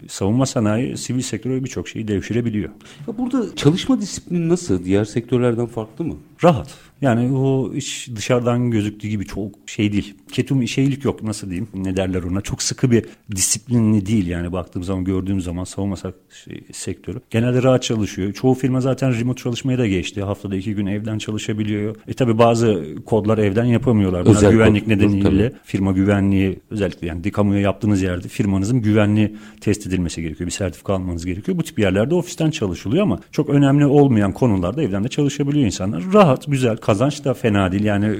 [0.08, 2.70] savunma sanayi sivil sektöre birçok şeyi devşirebiliyor.
[3.08, 4.84] Ya burada çalışma disiplini nasıl?
[4.84, 6.14] Diğer sektörlerden farklı mı?
[6.44, 6.74] Rahat.
[7.02, 10.14] Yani o iş dışarıdan gözüktüğü gibi çok şey değil.
[10.32, 12.40] Ketum şeylik yok nasıl diyeyim ne derler ona.
[12.40, 13.04] Çok sıkı bir
[13.36, 17.20] disiplinli değil yani baktığım zaman gördüğüm zaman savunma şey, sektörü.
[17.30, 18.32] Genelde rahat çalışıyor.
[18.32, 20.22] Çoğu firma zaten remote çalışmaya da geçti.
[20.22, 21.96] Haftada iki gün evden çalışabiliyor.
[22.08, 24.24] E tabi bazı kodlar evden yapamıyorlar.
[24.24, 25.60] Bunlar Özel güvenlik kod, nedeniyle tabii.
[25.64, 30.46] firma güvenliği özellikle yani kamuya yaptığınız yerde firmanızın güvenliği test edilmesi gerekiyor.
[30.46, 31.58] Bir sertifika almanız gerekiyor.
[31.58, 36.02] Bu tip yerlerde ofisten çalışılıyor ama çok önemli olmayan konularda evden de çalışabiliyor insanlar.
[36.12, 37.84] Rahat, güzel, kazanç da fena değil.
[37.84, 38.18] Yani e,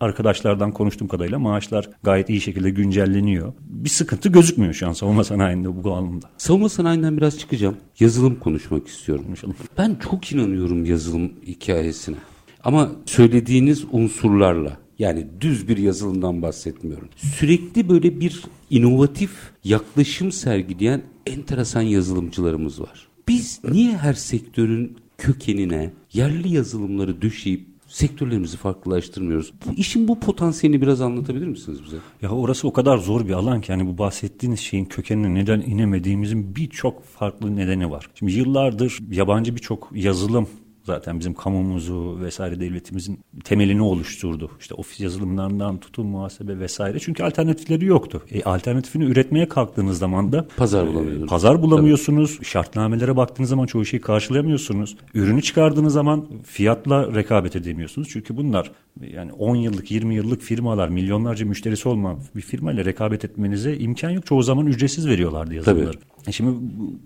[0.00, 3.52] arkadaşlardan konuştuğum kadarıyla maaşlar gayet iyi şekilde güncelleniyor.
[3.60, 6.30] Bir sıkıntı gözükmüyor şu an savunma sanayinde bu anlamda.
[6.38, 7.76] Savunma sanayinden biraz çıkacağım.
[8.00, 9.24] Yazılım konuşmak istiyorum.
[9.24, 9.56] Konuşalım.
[9.78, 12.16] Ben çok inanıyorum yazılım hikayesine.
[12.64, 17.08] Ama söylediğiniz unsurlarla yani düz bir yazılımdan bahsetmiyorum.
[17.16, 19.30] Sürekli böyle bir inovatif
[19.64, 23.08] yaklaşım sergileyen enteresan yazılımcılarımız var.
[23.28, 29.52] Biz niye her sektörün kökenine yerli yazılımları düşeyip sektörlerimizi farklılaştırmıyoruz.
[29.66, 31.96] Bu işin bu potansiyelini biraz anlatabilir misiniz bize?
[32.22, 36.56] Ya orası o kadar zor bir alan ki hani bu bahsettiğiniz şeyin kökenine neden inemediğimizin
[36.56, 38.06] birçok farklı nedeni var.
[38.14, 40.48] Şimdi yıllardır yabancı birçok yazılım
[40.84, 44.50] zaten bizim kamumuzu vesaire devletimizin temelini oluşturdu.
[44.60, 46.98] İşte ofis yazılımlarından tutun muhasebe vesaire.
[47.00, 48.22] Çünkü alternatifleri yoktu.
[48.30, 51.28] E, alternatifini üretmeye kalktığınız zaman da pazar bulamıyorsunuz.
[51.28, 52.36] Pazar bulamıyorsunuz.
[52.36, 52.46] Tabii.
[52.46, 54.96] Şartnamelere baktığınız zaman çoğu şeyi karşılayamıyorsunuz.
[55.14, 58.08] Ürünü çıkardığınız zaman fiyatla rekabet edemiyorsunuz.
[58.10, 63.76] Çünkü bunlar yani 10 yıllık 20 yıllık firmalar milyonlarca müşterisi olmayan bir firmayla rekabet etmenize
[63.76, 64.26] imkan yok.
[64.26, 65.92] Çoğu zaman ücretsiz veriyorlardı yazılımları.
[65.92, 66.04] Tabii.
[66.26, 66.58] E şimdi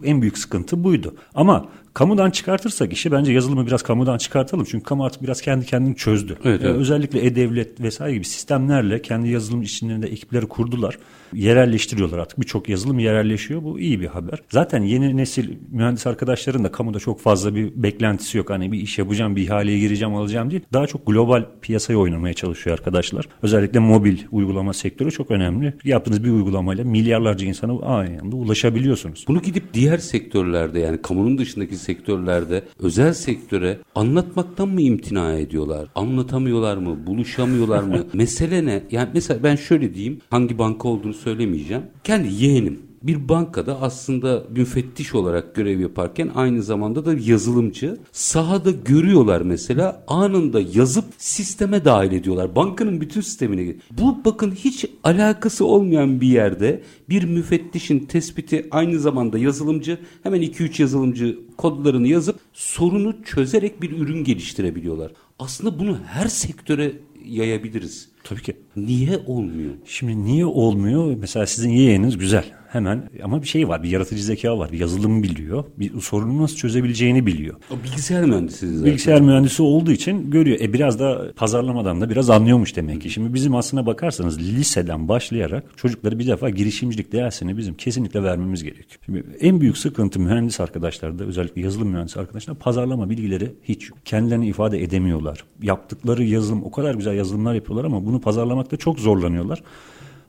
[0.05, 1.15] en büyük sıkıntı buydu.
[1.35, 4.65] Ama kamudan çıkartırsak işi bence yazılımı biraz kamudan çıkartalım.
[4.65, 6.39] Çünkü kamu artık biraz kendi kendini çözdü.
[6.45, 6.77] Evet, evet.
[6.77, 10.99] özellikle e-devlet vesaire gibi sistemlerle kendi yazılım içinde ekipleri kurdular.
[11.33, 12.41] Yerelleştiriyorlar artık.
[12.41, 13.63] Birçok yazılım yerelleşiyor.
[13.63, 14.39] Bu iyi bir haber.
[14.51, 18.51] Zaten yeni nesil mühendis arkadaşların da kamuda çok fazla bir beklentisi yok.
[18.51, 20.63] Hani bir iş yapacağım, bir ihaleye gireceğim, alacağım değil.
[20.73, 23.29] Daha çok global piyasaya oynamaya çalışıyor arkadaşlar.
[23.43, 25.75] Özellikle mobil uygulama sektörü çok önemli.
[25.85, 29.25] Yaptığınız bir uygulamayla milyarlarca insana aynı anda ulaşabiliyorsunuz.
[29.29, 35.89] Bunu gidip diğer sektörlerde yani kamunun dışındaki sektörlerde özel sektöre anlatmaktan mı imtina ediyorlar?
[35.95, 37.07] Anlatamıyorlar mı?
[37.07, 38.07] Buluşamıyorlar mı?
[38.13, 38.83] Mesele ne?
[38.91, 40.21] Yani mesela ben şöyle diyeyim.
[40.31, 41.83] Hangi banka olduğunu söylemeyeceğim.
[42.05, 47.99] Kendi yeğenim bir bankada aslında müfettiş olarak görev yaparken aynı zamanda da yazılımcı.
[48.13, 52.57] Sahada görüyorlar mesela anında yazıp sisteme dahil ediyorlar.
[52.57, 53.75] Bankanın bütün sistemine.
[53.91, 60.83] Bu bakın hiç alakası olmayan bir yerde bir müfettişin tespiti aynı zamanda yazılımcı hemen 2-3
[60.83, 65.13] yazılımcı kodlarını yazıp sorunu çözerek bir ürün geliştirebiliyorlar.
[65.39, 66.93] Aslında bunu her sektöre
[67.25, 68.09] yayabiliriz.
[68.25, 68.57] Tabii ki.
[68.87, 69.71] Niye olmuyor?
[69.85, 71.17] Şimdi niye olmuyor?
[71.21, 75.23] Mesela sizin yeğeniniz güzel hemen ama bir şey var bir yaratıcı zeka var bir yazılım
[75.23, 77.57] biliyor bir sorunu nasıl çözebileceğini biliyor.
[77.71, 78.85] O bilgisayar mühendisi zaten.
[78.85, 80.61] Bilgisayar mühendisi olduğu için görüyor.
[80.61, 83.11] E biraz da pazarlamadan da biraz anlıyormuş demek ki.
[83.11, 89.01] Şimdi bizim aslına bakarsanız liseden başlayarak çocukları bir defa girişimcilik dersini bizim kesinlikle vermemiz gerekiyor.
[89.07, 94.83] Şimdi en büyük sıkıntı mühendis arkadaşlarda özellikle yazılım mühendisi arkadaşlar pazarlama bilgileri hiç kendilerini ifade
[94.83, 95.45] edemiyorlar.
[95.63, 98.21] Yaptıkları yazılım o kadar güzel yazılımlar yapıyorlar ama bunu
[98.69, 99.63] pazarlamakta çok zorlanıyorlar.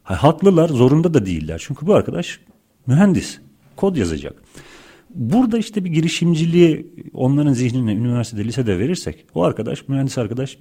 [0.04, 1.62] Haklılar, zorunda da değiller.
[1.66, 2.40] Çünkü bu arkadaş
[2.88, 3.40] mühendis,
[3.76, 4.34] kod yazacak.
[5.16, 10.58] Burada işte bir girişimciliği onların zihnine üniversitede, lisede verirsek o arkadaş, mühendis arkadaş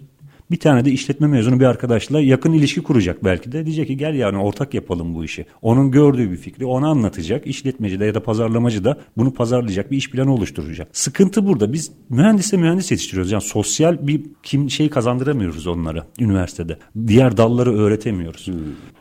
[0.51, 3.67] bir tane de işletme mezunu bir arkadaşla yakın ilişki kuracak belki de.
[3.67, 5.47] Diyecek ki gel yani ortak yapalım bu işi.
[5.63, 7.47] Onun gördüğü bir fikri ona anlatacak.
[7.47, 10.89] İşletmeci de ya da pazarlamacı da bunu pazarlayacak bir iş planı oluşturacak.
[10.93, 11.73] Sıkıntı burada.
[11.73, 13.33] Biz mühendise mühendis yetiştiriyoruz.
[13.33, 16.79] Yani sosyal bir kim şey kazandıramıyoruz onlara üniversitede.
[17.07, 18.47] Diğer dalları öğretemiyoruz.
[18.47, 18.55] Hmm.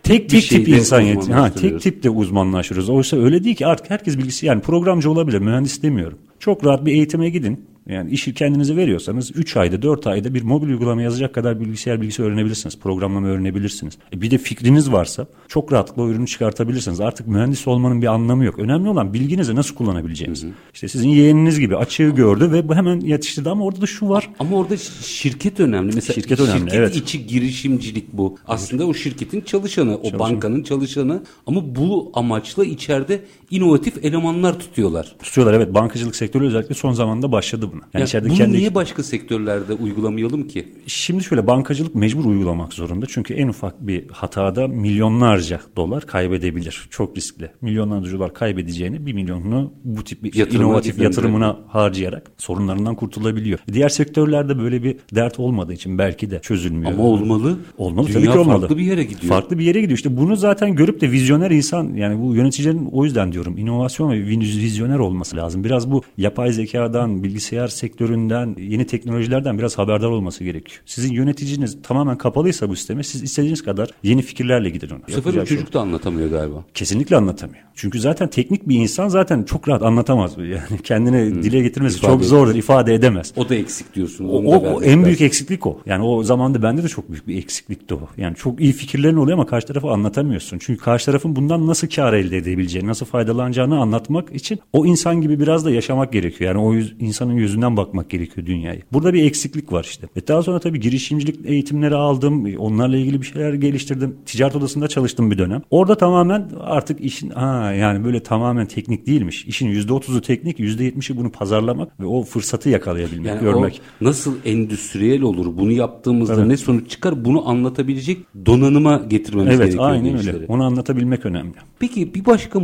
[0.04, 2.90] Tek tek tip insan yet ha tek tip de uzmanlaşıyoruz.
[2.90, 6.18] Oysa öyle değil ki artık herkes bilgisi yani programcı olabilir, mühendis demiyorum.
[6.40, 7.66] Çok rahat bir eğitime gidin.
[7.90, 12.24] Yani işi kendinize veriyorsanız 3 ayda 4 ayda bir mobil uygulama yazacak kadar bilgisayar bilgisi
[12.24, 12.80] öğrenebilirsiniz.
[12.80, 13.98] Programlama öğrenebilirsiniz.
[14.14, 17.02] E bir de fikriniz varsa çok rahatlıkla o ürünü çıkartabilirsiniz.
[17.02, 18.60] Artık mühendis olmanın bir anlamı yok.
[18.60, 20.44] Önemli olan bilginizi nasıl kullanabileceğiniz.
[20.44, 20.52] Hı hı.
[20.74, 24.30] İşte sizin yeğeniniz gibi açığı gördü ve bu hemen yetiştirdi ama orada da şu var.
[24.40, 25.96] Ama orada şirket önemli.
[25.96, 26.96] Mesela şirket, önemli, şirket evet.
[26.96, 28.38] içi girişimcilik bu.
[28.48, 28.96] Aslında evet.
[28.96, 30.20] o şirketin çalışanı, o Çalışan.
[30.20, 33.22] bankanın çalışanı ama bu amaçla içeride
[33.52, 35.16] inovatif elemanlar tutuyorlar.
[35.24, 35.74] Tutuyorlar evet.
[35.74, 37.82] Bankacılık sektörü özellikle son zamanda başladı buna.
[37.94, 38.58] Yani ya bunu kendi...
[38.58, 40.68] niye başka sektörlerde uygulamayalım ki?
[40.88, 43.06] Şimdi şöyle bankacılık mecbur uygulamak zorunda.
[43.10, 46.88] Çünkü en ufak bir hatada milyonlarca dolar kaybedebilir.
[46.90, 47.52] Çok riskli.
[47.62, 53.60] Milyonlarca dolar kaybedeceğini bir milyonunu bu tip bir Yatırımına inovatif yatırımına harcayarak sorunlarından kurtulabiliyor.
[53.74, 56.92] Diğer sektörlerde böyle bir dert olmadığı için belki de çözülmüyor.
[56.92, 57.58] Ama olmalı.
[57.78, 58.60] Olmalı Dünya tabii ki olmalı.
[58.60, 59.34] farklı bir yere gidiyor.
[59.34, 59.98] Farklı bir yere gidiyor.
[59.98, 64.18] İşte bunu zaten görüp de vizyoner insan yani bu yöneticilerin o yüzden diyorum inovasyon ve
[64.26, 65.64] vizyoner olması lazım.
[65.64, 70.82] Biraz bu yapay zekadan, bilgisayar sektöründen, yeni teknolojilerden biraz haberdar olması gerekiyor.
[70.86, 75.08] Sizin yöneticiniz tamamen kapalıysa bu sisteme siz istediğiniz kadar yeni fikirlerle gidin ona.
[75.08, 75.74] Bu sefer o çocuk şey.
[75.74, 76.64] da anlatamıyor galiba.
[76.74, 77.64] Kesinlikle anlatamıyor.
[77.76, 80.38] Çünkü zaten teknik bir insan zaten çok rahat anlatamaz.
[80.48, 81.44] Yani kendini hmm.
[81.44, 83.34] dile getirmesi ifade çok zordur, ifade edemez.
[83.36, 84.26] O da eksik diyorsun.
[84.26, 85.80] O, o, o en büyük eksiklik o.
[85.86, 88.00] Yani o zamanda bende de çok büyük bir eksiklikti o.
[88.18, 90.58] Yani çok iyi fikirlerin oluyor ama karşı tarafa anlatamıyorsun.
[90.62, 95.40] Çünkü karşı tarafın bundan nasıl kar elde edebileceğini, nasıl faydalanacağını anlatmak için o insan gibi
[95.40, 96.52] biraz da yaşamak gerekiyor.
[96.52, 98.82] Yani o yüz, insanın yüzünden bakmak gerekiyor dünyayı.
[98.94, 100.08] Burada bir eksiklik var işte.
[100.18, 102.56] Ve daha sonra tabii girişimcilik eğitimleri aldım.
[102.58, 104.16] Onlarla ilgili bir şeyler geliştirdim.
[104.26, 105.62] Ticaret odasında çalıştım bir dönem.
[105.72, 109.46] Orada tamamen artık işin ha yani böyle tamamen teknik değilmiş.
[109.46, 113.82] İşin %30'u teknik, %70'i bunu pazarlamak ve o fırsatı yakalayabilmek, yani görmek.
[114.02, 115.58] nasıl endüstriyel olur?
[115.58, 116.48] Bunu yaptığımızda evet.
[116.48, 117.26] ne sonuç çıkar?
[117.26, 119.90] Bunu anlatabilecek donanıma getirmemiz evet, gerekiyor.
[119.90, 120.46] Evet aynen öyle.
[120.48, 121.54] Onu anlatabilmek önemli.
[121.80, 122.60] Peki bir başka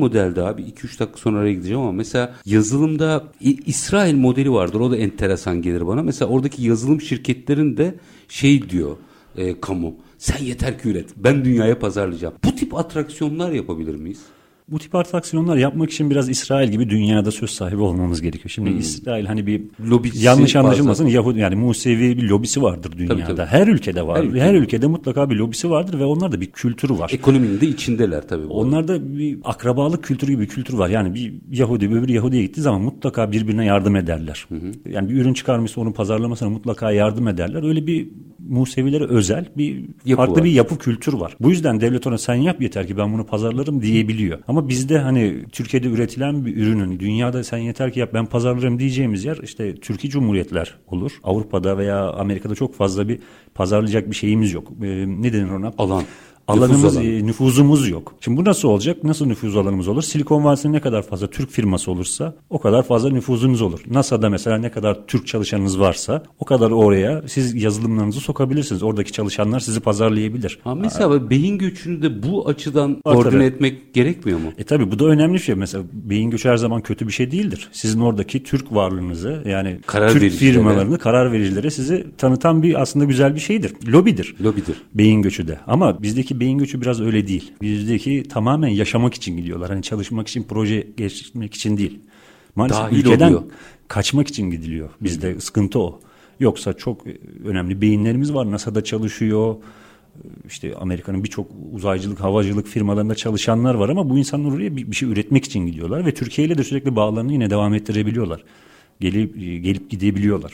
[0.53, 3.23] abi 2-3 dakika sonra araya gideceğim ama mesela yazılımda
[3.65, 4.79] İsrail modeli vardır.
[4.79, 6.03] O da enteresan gelir bana.
[6.03, 7.95] Mesela oradaki yazılım şirketlerinde
[8.27, 8.97] şey diyor
[9.37, 9.95] e, kamu.
[10.17, 11.09] Sen yeter ki üret.
[11.15, 12.33] Ben dünyaya pazarlayacağım.
[12.45, 14.19] Bu tip atraksiyonlar yapabilir miyiz?
[14.71, 18.49] Bu tip atraksiyonlar yapmak için biraz İsrail gibi dünyada söz sahibi olmamız gerekiyor.
[18.49, 18.79] Şimdi hmm.
[18.79, 23.13] İsrail hani bir Lobisi yanlış anlaşılmasın Yahudi yani Musevi bir lobisi vardır dünyada.
[23.13, 23.47] Tabii, tabii.
[23.47, 24.17] Her ülkede var.
[24.19, 24.41] Her, ülkede.
[24.41, 27.11] Her ülkede mutlaka bir lobisi vardır ve onlarda bir kültürü var.
[27.13, 28.49] Ekonominin de içindeler tabii.
[28.49, 30.89] Bu Onlarda bir akrabalık kültürü gibi bir kültür var.
[30.89, 34.45] Yani bir Yahudi öbür Yahudi'ye gittiği zaman mutlaka birbirine yardım ederler.
[34.49, 34.71] Hı hı.
[34.89, 37.63] Yani bir ürün çıkarmışsa onun pazarlamasına mutlaka yardım ederler.
[37.63, 38.07] Öyle bir
[38.49, 40.43] Musevilere özel bir yapı farklı var.
[40.43, 41.37] bir yapı kültür var.
[41.39, 44.39] Bu yüzden devlet ona sen yap yeter ki ben bunu pazarlarım diyebiliyor.
[44.47, 49.25] Ama bizde hani Türkiye'de üretilen bir ürünün dünyada sen yeter ki yap ben pazarlarım diyeceğimiz
[49.25, 51.11] yer işte Türkiye Cumhuriyetler olur.
[51.23, 53.19] Avrupa'da veya Amerika'da çok fazla bir
[53.55, 54.67] pazarlayacak bir şeyimiz yok.
[54.83, 55.73] Ee, ne denir ona?
[55.77, 56.03] Alan
[56.47, 57.27] alanımız, Nüfuz alanı.
[57.27, 58.15] nüfuzumuz yok.
[58.21, 59.03] Şimdi bu nasıl olacak?
[59.03, 60.01] Nasıl nüfuz alanımız olur?
[60.01, 63.79] Silikon Vadisi'nin ne kadar fazla Türk firması olursa o kadar fazla nüfuzunuz olur.
[63.91, 68.83] NASA'da mesela ne kadar Türk çalışanınız varsa o kadar oraya siz yazılımlarınızı sokabilirsiniz.
[68.83, 70.59] Oradaki çalışanlar sizi pazarlayabilir.
[70.63, 71.29] Ha, mesela ha.
[71.29, 73.43] beyin göçünü de bu açıdan Var, koordine tabii.
[73.43, 74.51] etmek gerekmiyor mu?
[74.57, 75.55] E tabi bu da önemli bir şey.
[75.55, 77.69] Mesela beyin göçü her zaman kötü bir şey değildir.
[77.71, 83.35] Sizin oradaki Türk varlığınızı yani karar Türk firmalarını, karar vericilere sizi tanıtan bir aslında güzel
[83.35, 83.73] bir şeydir.
[83.87, 84.35] Lobidir.
[84.43, 84.75] Lobidir.
[84.93, 85.59] Beyin göçü de.
[85.67, 87.51] Ama bizdeki bizdeki beyin göçü biraz öyle değil.
[87.61, 89.69] Bizdeki tamamen yaşamak için gidiyorlar.
[89.69, 91.99] Hani çalışmak için, proje geçirmek için değil.
[92.55, 93.43] Maalesef Dahil ülkeden oluyor.
[93.87, 94.89] kaçmak için gidiliyor.
[95.01, 95.99] Bizde sıkıntı o.
[96.39, 97.01] Yoksa çok
[97.45, 98.51] önemli beyinlerimiz var.
[98.51, 99.55] NASA'da çalışıyor.
[100.47, 105.09] İşte Amerika'nın birçok uzaycılık, havacılık firmalarında çalışanlar var ama bu insanlar oraya bir, bir şey
[105.09, 108.43] üretmek için gidiyorlar ve Türkiye ile de sürekli bağlarını yine devam ettirebiliyorlar.
[108.99, 110.53] Gelip gelip gidebiliyorlar.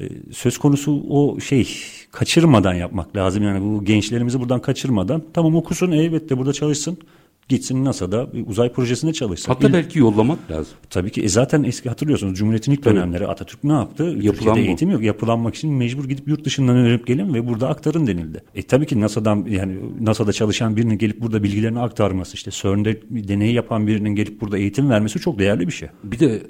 [0.00, 1.68] Ee, söz konusu o şey
[2.12, 3.42] kaçırmadan yapmak lazım.
[3.42, 6.98] Yani bu gençlerimizi buradan kaçırmadan tamam okusun elbette burada çalışsın.
[7.48, 9.52] Gitsin NASA'da uzay projesinde çalışsın.
[9.52, 10.72] Hatta İl, belki yollamak lazım.
[10.90, 11.22] Tabii ki.
[11.22, 14.02] E zaten eski hatırlıyorsunuz Cumhuriyet'in ilk dönemleri Atatürk ne yaptı?
[14.02, 14.64] Yapılan Türkiye'de bu.
[14.64, 15.02] eğitim yok.
[15.02, 18.42] Yapılanmak için mecbur gidip yurt dışından öğrenip gelin ve burada aktarın denildi.
[18.54, 23.52] E tabii ki NASA'dan yani NASA'da çalışan birinin gelip burada bilgilerini aktarması işte CERN'de deney
[23.52, 25.88] yapan birinin gelip burada eğitim vermesi çok değerli bir şey.
[26.04, 26.42] Bir de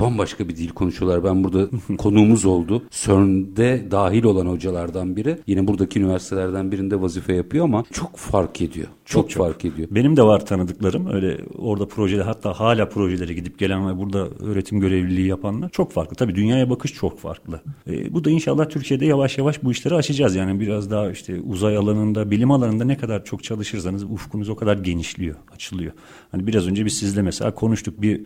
[0.00, 1.24] bambaşka bir dil konuşuyorlar.
[1.24, 2.82] Ben burada konuğumuz oldu.
[2.90, 5.38] CERN'de dahil olan hocalardan biri.
[5.46, 8.86] Yine buradaki üniversitelerden birinde vazife yapıyor ama çok fark ediyor.
[9.04, 9.88] Çok, çok, fark ediyor.
[9.90, 11.06] Benim de var tanıdıklarım.
[11.06, 16.16] Öyle orada projede hatta hala projelere gidip gelen ve burada öğretim görevliliği yapanlar çok farklı.
[16.16, 17.60] Tabii dünyaya bakış çok farklı.
[17.90, 20.36] E, bu da inşallah Türkiye'de yavaş yavaş bu işleri aşacağız.
[20.36, 24.76] Yani biraz daha işte uzay alanında, bilim alanında ne kadar çok çalışırsanız ufkunuz o kadar
[24.76, 25.92] genişliyor, açılıyor.
[26.32, 28.20] Hani biraz önce biz sizle mesela konuştuk bir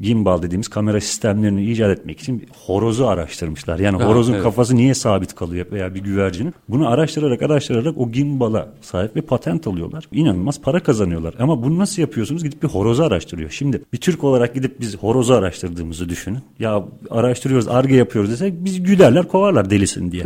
[0.00, 3.78] gimbal dediğimiz kamera sistemlerini icat etmek için horozu araştırmışlar.
[3.78, 4.42] Yani ha, horozun evet.
[4.42, 6.54] kafası niye sabit kalıyor veya bir güvercinin.
[6.68, 10.08] Bunu araştırarak araştırarak o gimbala sahip ve patent alıyorlar.
[10.12, 11.34] İnanılmaz para kazanıyorlar.
[11.38, 12.44] Ama bunu nasıl yapıyorsunuz?
[12.44, 13.50] Gidip bir horozu araştırıyor.
[13.50, 16.38] Şimdi bir Türk olarak gidip biz horozu araştırdığımızı düşünün.
[16.58, 20.24] Ya araştırıyoruz, arge yapıyoruz desek biz gülerler, kovarlar delisin diye.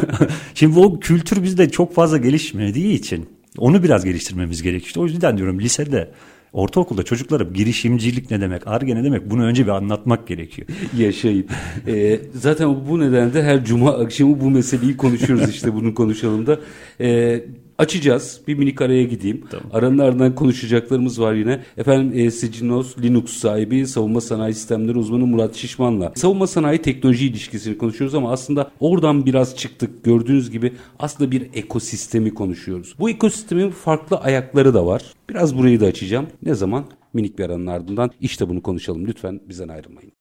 [0.54, 3.28] Şimdi o kültür bizde çok fazla gelişmediği için
[3.58, 5.04] onu biraz geliştirmemiz gerekiyor.
[5.04, 6.10] O yüzden diyorum lisede
[6.52, 10.68] Ortaokulda çocuklara girişimcilik ne demek, arge ne demek bunu önce bir anlatmak gerekiyor.
[10.98, 11.46] Yaşayın.
[11.86, 16.60] ee, zaten bu nedenle her cuma akşamı bu meseleyi konuşuyoruz işte bunu konuşalım da.
[17.00, 17.44] Ee,
[17.80, 18.40] açacağız.
[18.48, 19.44] Bir minik araya gideyim.
[19.50, 19.66] Tamam.
[19.72, 21.60] Aranın ardından konuşacaklarımız var yine.
[21.76, 27.78] Efendim e, Sicinos Linux sahibi savunma sanayi sistemleri uzmanı Murat Şişman'la savunma sanayi teknoloji ilişkisini
[27.78, 30.04] konuşuyoruz ama aslında oradan biraz çıktık.
[30.04, 32.94] Gördüğünüz gibi aslında bir ekosistemi konuşuyoruz.
[32.98, 35.02] Bu ekosistemin farklı ayakları da var.
[35.30, 36.26] Biraz burayı da açacağım.
[36.42, 36.84] Ne zaman?
[37.12, 39.06] Minik bir aranın ardından işte bunu konuşalım.
[39.06, 40.12] Lütfen bizden ayrılmayın.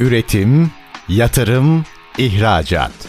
[0.00, 0.70] Üretim,
[1.08, 1.84] yatırım,
[2.18, 3.08] ihracat.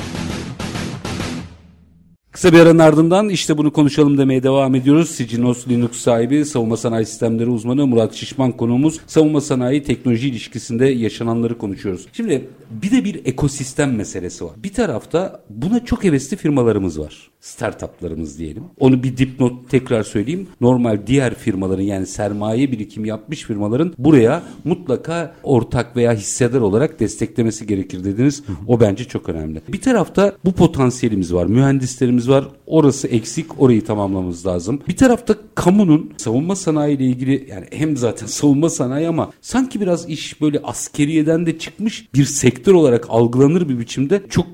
[2.41, 5.09] Kısa bir aranın ardından işte bunu konuşalım demeye devam ediyoruz.
[5.09, 8.99] Sicinos Linux sahibi savunma sanayi sistemleri uzmanı Murat Şişman konuğumuz.
[9.07, 12.07] Savunma sanayi teknoloji ilişkisinde yaşananları konuşuyoruz.
[12.13, 14.51] Şimdi bir de bir ekosistem meselesi var.
[14.57, 17.31] Bir tarafta buna çok hevesli firmalarımız var.
[17.41, 18.63] Startuplarımız diyelim.
[18.79, 20.47] Onu bir dipnot tekrar söyleyeyim.
[20.61, 27.67] Normal diğer firmaların yani sermaye birikim yapmış firmaların buraya mutlaka ortak veya hissedar olarak desteklemesi
[27.67, 28.43] gerekir dediniz.
[28.67, 29.61] O bence çok önemli.
[29.73, 31.45] Bir tarafta bu potansiyelimiz var.
[31.45, 32.30] Mühendislerimiz var.
[32.65, 33.61] Orası eksik.
[33.61, 34.81] Orayı tamamlamamız lazım.
[34.87, 40.09] Bir tarafta kamunun savunma sanayi ile ilgili yani hem zaten savunma sanayi ama sanki biraz
[40.09, 44.47] iş böyle askeriyeden de çıkmış bir sektör olarak algılanır bir biçimde çok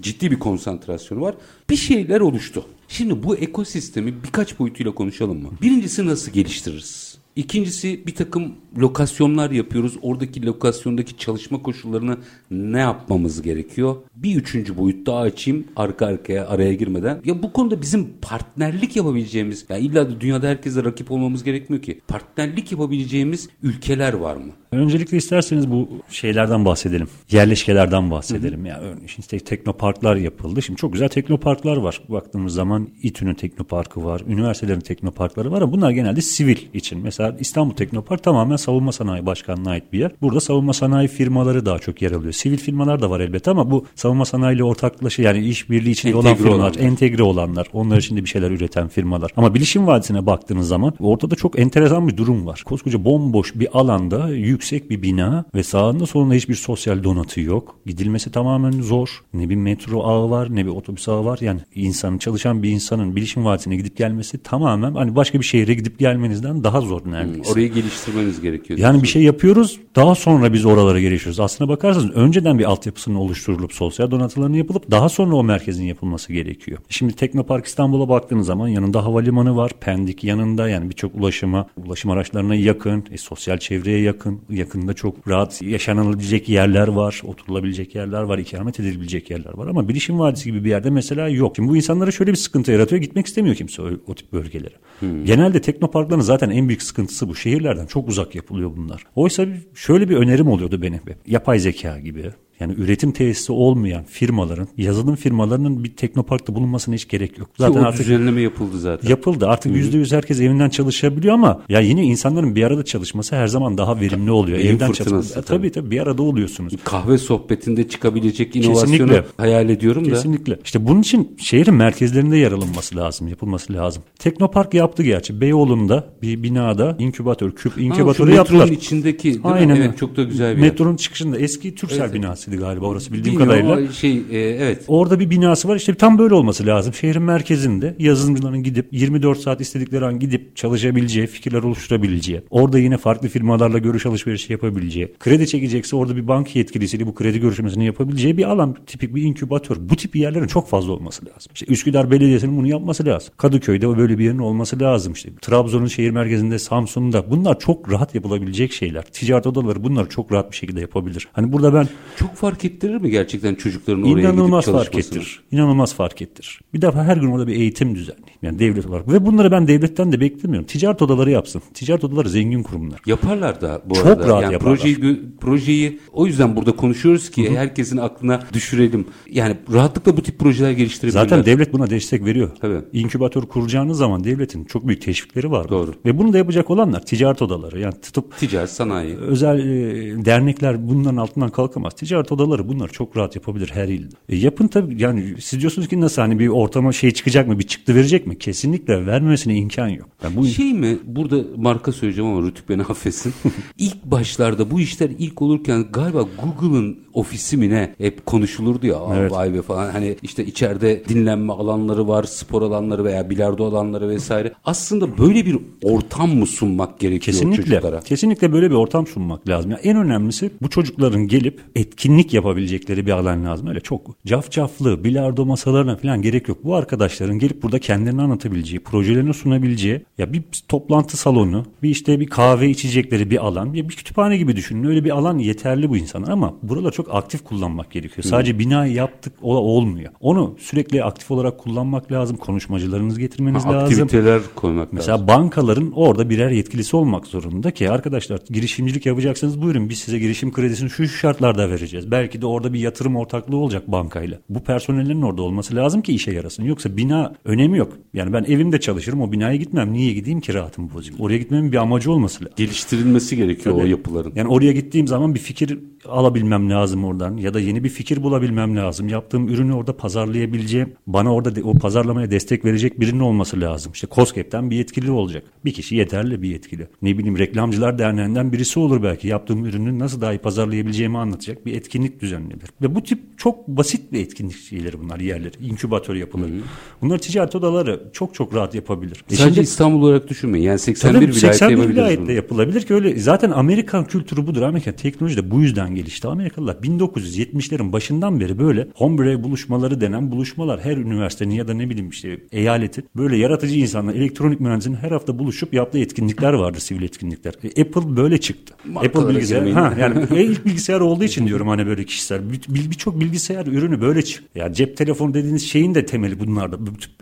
[0.00, 1.34] ciddi bir konsantrasyonu var.
[1.70, 2.64] Bir şeyler oluştu.
[2.88, 5.48] Şimdi bu ekosistemi birkaç boyutuyla konuşalım mı?
[5.62, 7.11] Birincisi nasıl geliştiririz?
[7.36, 9.98] İkincisi bir takım lokasyonlar yapıyoruz.
[10.02, 12.18] Oradaki lokasyondaki çalışma koşullarını
[12.50, 13.96] ne yapmamız gerekiyor?
[14.16, 17.20] Bir üçüncü boyut daha açayım arka arkaya araya girmeden.
[17.24, 22.00] Ya bu konuda bizim partnerlik yapabileceğimiz, ya illa da dünyada herkese rakip olmamız gerekmiyor ki.
[22.08, 24.52] Partnerlik yapabileceğimiz ülkeler var mı?
[24.72, 27.08] Öncelikle isterseniz bu şeylerden bahsedelim.
[27.30, 28.60] Yerleşkelerden bahsedelim.
[28.60, 28.68] Hı hı.
[28.68, 30.62] Yani örneğin işte teknoparklar yapıldı.
[30.62, 32.00] Şimdi çok güzel teknoparklar var.
[32.08, 34.22] Baktığımız zaman İTÜ'nün teknoparkı var.
[34.28, 37.00] Üniversitelerin teknoparkları var ama bunlar genelde sivil için.
[37.02, 40.12] Mesela İstanbul Teknopark tamamen Savunma Sanayi Başkanlığı'na ait bir yer.
[40.22, 42.32] Burada savunma sanayi firmaları daha çok yer alıyor.
[42.32, 46.36] Sivil firmalar da var elbette ama bu savunma sanayiyle ortaklaşa yani işbirliği içinde entegre olan
[46.36, 46.80] firmalar, olanlar.
[46.80, 49.30] entegre olanlar, onlar için de bir şeyler üreten firmalar.
[49.36, 52.62] Ama bilişim vadisine baktığınız zaman ortada çok enteresan bir durum var.
[52.64, 57.76] Koskoca bomboş bir alanda yüksek bir bina ve sağında solunda hiçbir sosyal donatı yok.
[57.86, 59.22] Gidilmesi tamamen zor.
[59.34, 61.38] Ne bir metro ağı var ne bir otobüs ağı var.
[61.40, 65.98] Yani insanın çalışan bir insanın bilişim vadisine gidip gelmesi tamamen hani başka bir şehre gidip
[65.98, 67.38] gelmenizden daha zor neredeyse.
[67.38, 68.78] Hmm, orayı geliştirmeniz gerekiyor.
[68.78, 71.40] Yani bir şey yapıyoruz daha sonra biz oralara gelişiyoruz.
[71.40, 76.78] Aslına bakarsanız önceden bir altyapısının oluşturulup sosyal donatılarının yapılıp daha sonra o merkezin yapılması gerekiyor.
[76.88, 79.72] Şimdi Teknopark İstanbul'a baktığınız zaman yanında havalimanı var.
[79.80, 85.62] Pendik yanında yani birçok ulaşıma, ulaşım araçlarına yakın, e, sosyal çevreye yakın, yakında çok rahat
[85.62, 89.66] yaşanılabilecek yerler var, oturulabilecek yerler var, ikamet edilebilecek yerler var.
[89.66, 91.56] Ama Bilişim Vadisi gibi bir yerde mesela yok.
[91.56, 93.02] Şimdi bu insanlara şöyle bir sıkıntı yaratıyor.
[93.02, 94.74] Gitmek istemiyor kimse o, o tip bölgelere.
[95.00, 95.24] Hmm.
[95.24, 97.34] Genelde teknoparkların zaten en büyük sıkıntısı bu.
[97.34, 99.04] Şehirlerden çok uzak yapılıyor bunlar.
[99.16, 101.00] Oysa şöyle bir önerim oluyordu benim.
[101.26, 102.30] Yapay zeka gibi,
[102.62, 107.50] yani üretim tesisi olmayan firmaların, yazılım firmalarının bir teknoparkta bulunmasına hiç gerek yok.
[107.58, 109.08] Zaten o artık düzenleme yapıldı zaten.
[109.08, 109.48] Yapıldı.
[109.48, 113.78] Artık yüzde yüz herkes evinden çalışabiliyor ama ya yine insanların bir arada çalışması her zaman
[113.78, 114.58] daha verimli oluyor.
[114.58, 115.34] Beyin Evden çalışması.
[115.34, 115.44] Tabii.
[115.44, 116.72] tabii tabii bir arada oluyorsunuz.
[116.84, 119.24] Kahve sohbetinde çıkabilecek inovasyonu Kesinlikle.
[119.36, 120.12] hayal ediyorum Kesinlikle.
[120.12, 120.32] da.
[120.32, 120.58] Kesinlikle.
[120.64, 124.02] İşte bunun için şehrin merkezlerinde yer alınması lazım, yapılması lazım.
[124.18, 125.40] Teknopark yaptı gerçi.
[125.40, 128.58] Beyoğlu'nda bir binada inkübatör, küp inkübatörü ha, yaptılar.
[128.58, 129.78] Metronun içindeki değil Aynen.
[129.78, 129.84] mi?
[129.84, 130.98] Evet çok da güzel bir Metronun yer.
[130.98, 132.14] çıkışında eski Türksel evet.
[132.52, 133.92] Binasıydı galiba orası bildiğim Bilmiyorum, kadarıyla.
[133.92, 134.84] Şey, e, evet.
[134.88, 136.94] Orada bir binası var işte tam böyle olması lazım.
[136.94, 143.28] Şehrin merkezinde yazılımcıların gidip 24 saat istedikleri an gidip çalışabileceği, fikirler oluşturabileceği, orada yine farklı
[143.28, 148.44] firmalarla görüş alışverişi yapabileceği, kredi çekecekse orada bir banka yetkilisiyle bu kredi görüşmesini yapabileceği bir
[148.44, 149.76] alan, tipik bir inkübatör.
[149.80, 151.52] Bu tip yerlerin çok fazla olması lazım.
[151.54, 153.34] İşte Üsküdar Belediyesi'nin bunu yapması lazım.
[153.36, 155.12] Kadıköy'de böyle bir yerin olması lazım.
[155.12, 159.02] İşte Trabzon'un şehir merkezinde, Samsun'da bunlar çok rahat yapılabilecek şeyler.
[159.02, 161.28] Ticaret odaları bunlar çok rahat bir şekilde yapabilir.
[161.32, 165.40] Hani burada ben çok fark ettirir mi gerçekten çocukların oraya İnanılmaz gidip fark ettirir.
[165.52, 166.60] İnanılmaz fark ettirir.
[166.74, 168.32] Bir defa her gün orada bir eğitim düzenleyin.
[168.42, 169.12] Yani devlet olarak.
[169.12, 170.66] Ve bunları ben devletten de beklemiyorum.
[170.66, 171.62] Ticaret odaları yapsın.
[171.74, 173.00] Ticaret odaları zengin kurumlar.
[173.06, 174.28] Yaparlar da bu Çok arada.
[174.28, 174.76] rahat yani yaparlar.
[174.76, 177.56] Projeyi, projeyi o yüzden burada konuşuyoruz ki Hı-hı.
[177.56, 179.06] herkesin aklına düşürelim.
[179.30, 181.22] Yani rahatlıkla bu tip projeler geliştirebilirler.
[181.22, 182.50] Zaten devlet buna destek veriyor.
[182.60, 182.80] Tabii.
[182.92, 185.68] İnkübatör kuracağınız zaman devletin çok büyük teşvikleri var.
[185.68, 185.94] Doğru.
[186.04, 187.80] Ve bunu da yapacak olanlar ticaret odaları.
[187.80, 189.16] Yani tutup ticaret sanayi.
[189.16, 191.94] Özel e, dernekler bunların altından kalkamaz.
[191.94, 194.14] Ticaret odaları bunlar çok rahat yapabilir her ilde.
[194.28, 197.66] E, yapın tabii yani siz diyorsunuz ki nasıl hani bir ortama şey çıkacak mı bir
[197.66, 198.38] çıktı verecek mi?
[198.38, 200.08] Kesinlikle vermemesine imkan yok.
[200.24, 203.34] Yani bu şey mi burada marka söyleyeceğim ama Rütük beni affetsin.
[203.78, 209.32] İlk başlarda bu işler ilk olurken galiba Google'ın ofisi mi ne hep konuşulurdu ya evet.
[209.32, 214.52] vay be falan hani işte içeride dinlenme alanları var spor alanları veya bilardo alanları vesaire
[214.64, 218.00] aslında böyle bir ortam mı sunmak gerekiyor kesinlikle, çocuklara?
[218.00, 219.70] Kesinlikle böyle bir ortam sunmak lazım.
[219.70, 223.66] Yani en önemlisi bu çocukların gelip etkinlik yapabilecekleri bir alan lazım.
[223.66, 226.58] Öyle çok cafcaflı, bilardo masalarına falan gerek yok.
[226.64, 232.26] Bu arkadaşların gelip burada kendilerini anlatabileceği, projelerini sunabileceği ya bir toplantı salonu, bir işte bir
[232.26, 234.84] kahve içecekleri bir alan, bir, bir kütüphane gibi düşünün.
[234.84, 238.24] Öyle bir alan yeterli bu insanlar ama buralar çok aktif kullanmak gerekiyor.
[238.24, 240.12] Sadece binayı yaptık o olmuyor.
[240.20, 242.36] Onu sürekli aktif olarak kullanmak lazım.
[242.36, 244.02] Konuşmacılarınızı getirmeniz ha, lazım.
[244.02, 245.28] Aktiviteler koymak Mesela lazım.
[245.28, 250.90] bankaların orada birer yetkilisi olmak zorunda ki arkadaşlar girişimcilik yapacaksanız buyurun biz size girişim kredisini
[250.90, 252.10] şu şartlarda vereceğiz.
[252.10, 254.38] Belki de orada bir yatırım ortaklığı olacak bankayla.
[254.48, 256.64] Bu personellerin orada olması lazım ki işe yarasın.
[256.64, 257.92] Yoksa bina önemi yok.
[258.14, 259.92] Yani ben evimde çalışırım o binaya gitmem.
[259.92, 261.20] Niye gideyim ki rahatımı bozayım?
[261.20, 262.54] Oraya gitmemin bir amacı olması lazım.
[262.56, 263.84] Geliştirilmesi gerekiyor Tabii.
[263.84, 264.32] o yapıların.
[264.36, 268.76] Yani oraya gittiğim zaman bir fikir alabilmem lazım oradan ya da yeni bir fikir bulabilmem
[268.76, 269.08] lazım.
[269.08, 273.92] Yaptığım ürünü orada pazarlayabileceğim, bana orada de, o pazarlamaya destek verecek birinin olması lazım.
[273.92, 275.44] İşte COSGAP'ten bir yetkili olacak.
[275.64, 276.88] Bir kişi yeterli bir yetkili.
[277.02, 279.28] Ne bileyim reklamcılar derneğinden birisi olur belki.
[279.28, 282.68] Yaptığım ürünü nasıl daha iyi pazarlayabileceğimi anlatacak bir etkinlik düzenlenir.
[282.82, 285.52] Ve bu tip çok basit bir etkinlik şeyleri bunlar yerleri.
[285.60, 286.48] İnkübatör yapılır.
[286.48, 286.60] Hı hı.
[287.02, 289.24] Bunlar ticaret odaları çok çok rahat yapabilir.
[289.30, 290.66] E Sadece şimdi, İstanbul olarak düşünmeyin.
[290.66, 292.32] Yani 81 tabii, vilayette 81 vilayette bunu.
[292.32, 293.18] yapılabilir ki öyle.
[293.18, 294.62] Zaten Amerikan kültürü budur.
[294.62, 296.28] Amerikan teknoloji de bu yüzden gelişti.
[296.28, 302.10] Amerikalılar 1970'lerin başından beri böyle hombre buluşmaları denen buluşmalar her üniversitenin ya da ne bileyim
[302.10, 307.54] işte eyaletin böyle yaratıcı insanlar elektronik mühendisinin her hafta buluşup yaptığı etkinlikler vardı sivil etkinlikler.
[307.64, 308.74] E, Apple böyle çıktı.
[308.84, 313.66] Markalara Apple bilgisayar ha yani ilk bilgisayar olduğu için diyorum hani böyle kişisel birçok bilgisayar
[313.66, 314.58] ürünü böyle çıktı.
[314.58, 316.78] Yani cep telefonu dediğiniz şeyin de temeli bunlarda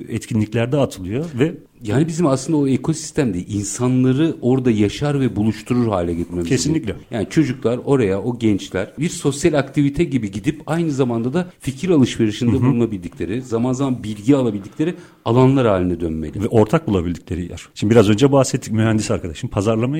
[0.09, 6.49] etkinliklerde atılıyor ve yani bizim aslında o ekosistemde insanları orada yaşar ve buluşturur hale getirmemiz
[6.49, 6.97] Kesinlikle.
[7.11, 12.53] Yani çocuklar oraya, o gençler bir sosyal aktivite gibi gidip aynı zamanda da fikir alışverişinde
[12.53, 12.63] Hı-hı.
[12.63, 16.43] bulunabildikleri, zaman zaman bilgi alabildikleri alanlar haline dönmeli.
[16.43, 17.69] Ve ortak bulabildikleri yer.
[17.75, 19.51] Şimdi biraz önce bahsettik mühendis arkadaşım.
[19.51, 19.99] Pazarlama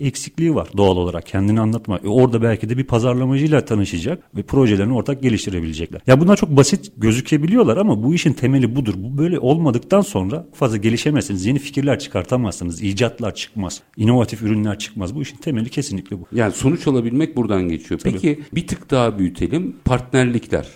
[0.00, 1.26] eksikliği var doğal olarak.
[1.26, 1.98] Kendini anlatma.
[2.04, 6.00] E orada belki de bir pazarlamacıyla tanışacak ve projelerini ortak geliştirebilecekler.
[6.06, 8.94] Ya bunlar çok basit gözükebiliyorlar ama bu işin temeli budur.
[8.96, 10.76] Bu böyle olmadıktan sonra fazla
[11.22, 11.46] gelişemezsiniz.
[11.46, 12.82] Yeni fikirler çıkartamazsınız.
[12.82, 13.80] icatlar çıkmaz.
[13.96, 15.14] inovatif ürünler çıkmaz.
[15.14, 16.26] Bu işin temeli kesinlikle bu.
[16.32, 18.00] Yani sonuç alabilmek buradan geçiyor.
[18.00, 18.12] Tabii.
[18.12, 19.76] Peki bir tık daha büyütelim.
[19.84, 20.66] Partnerlikler.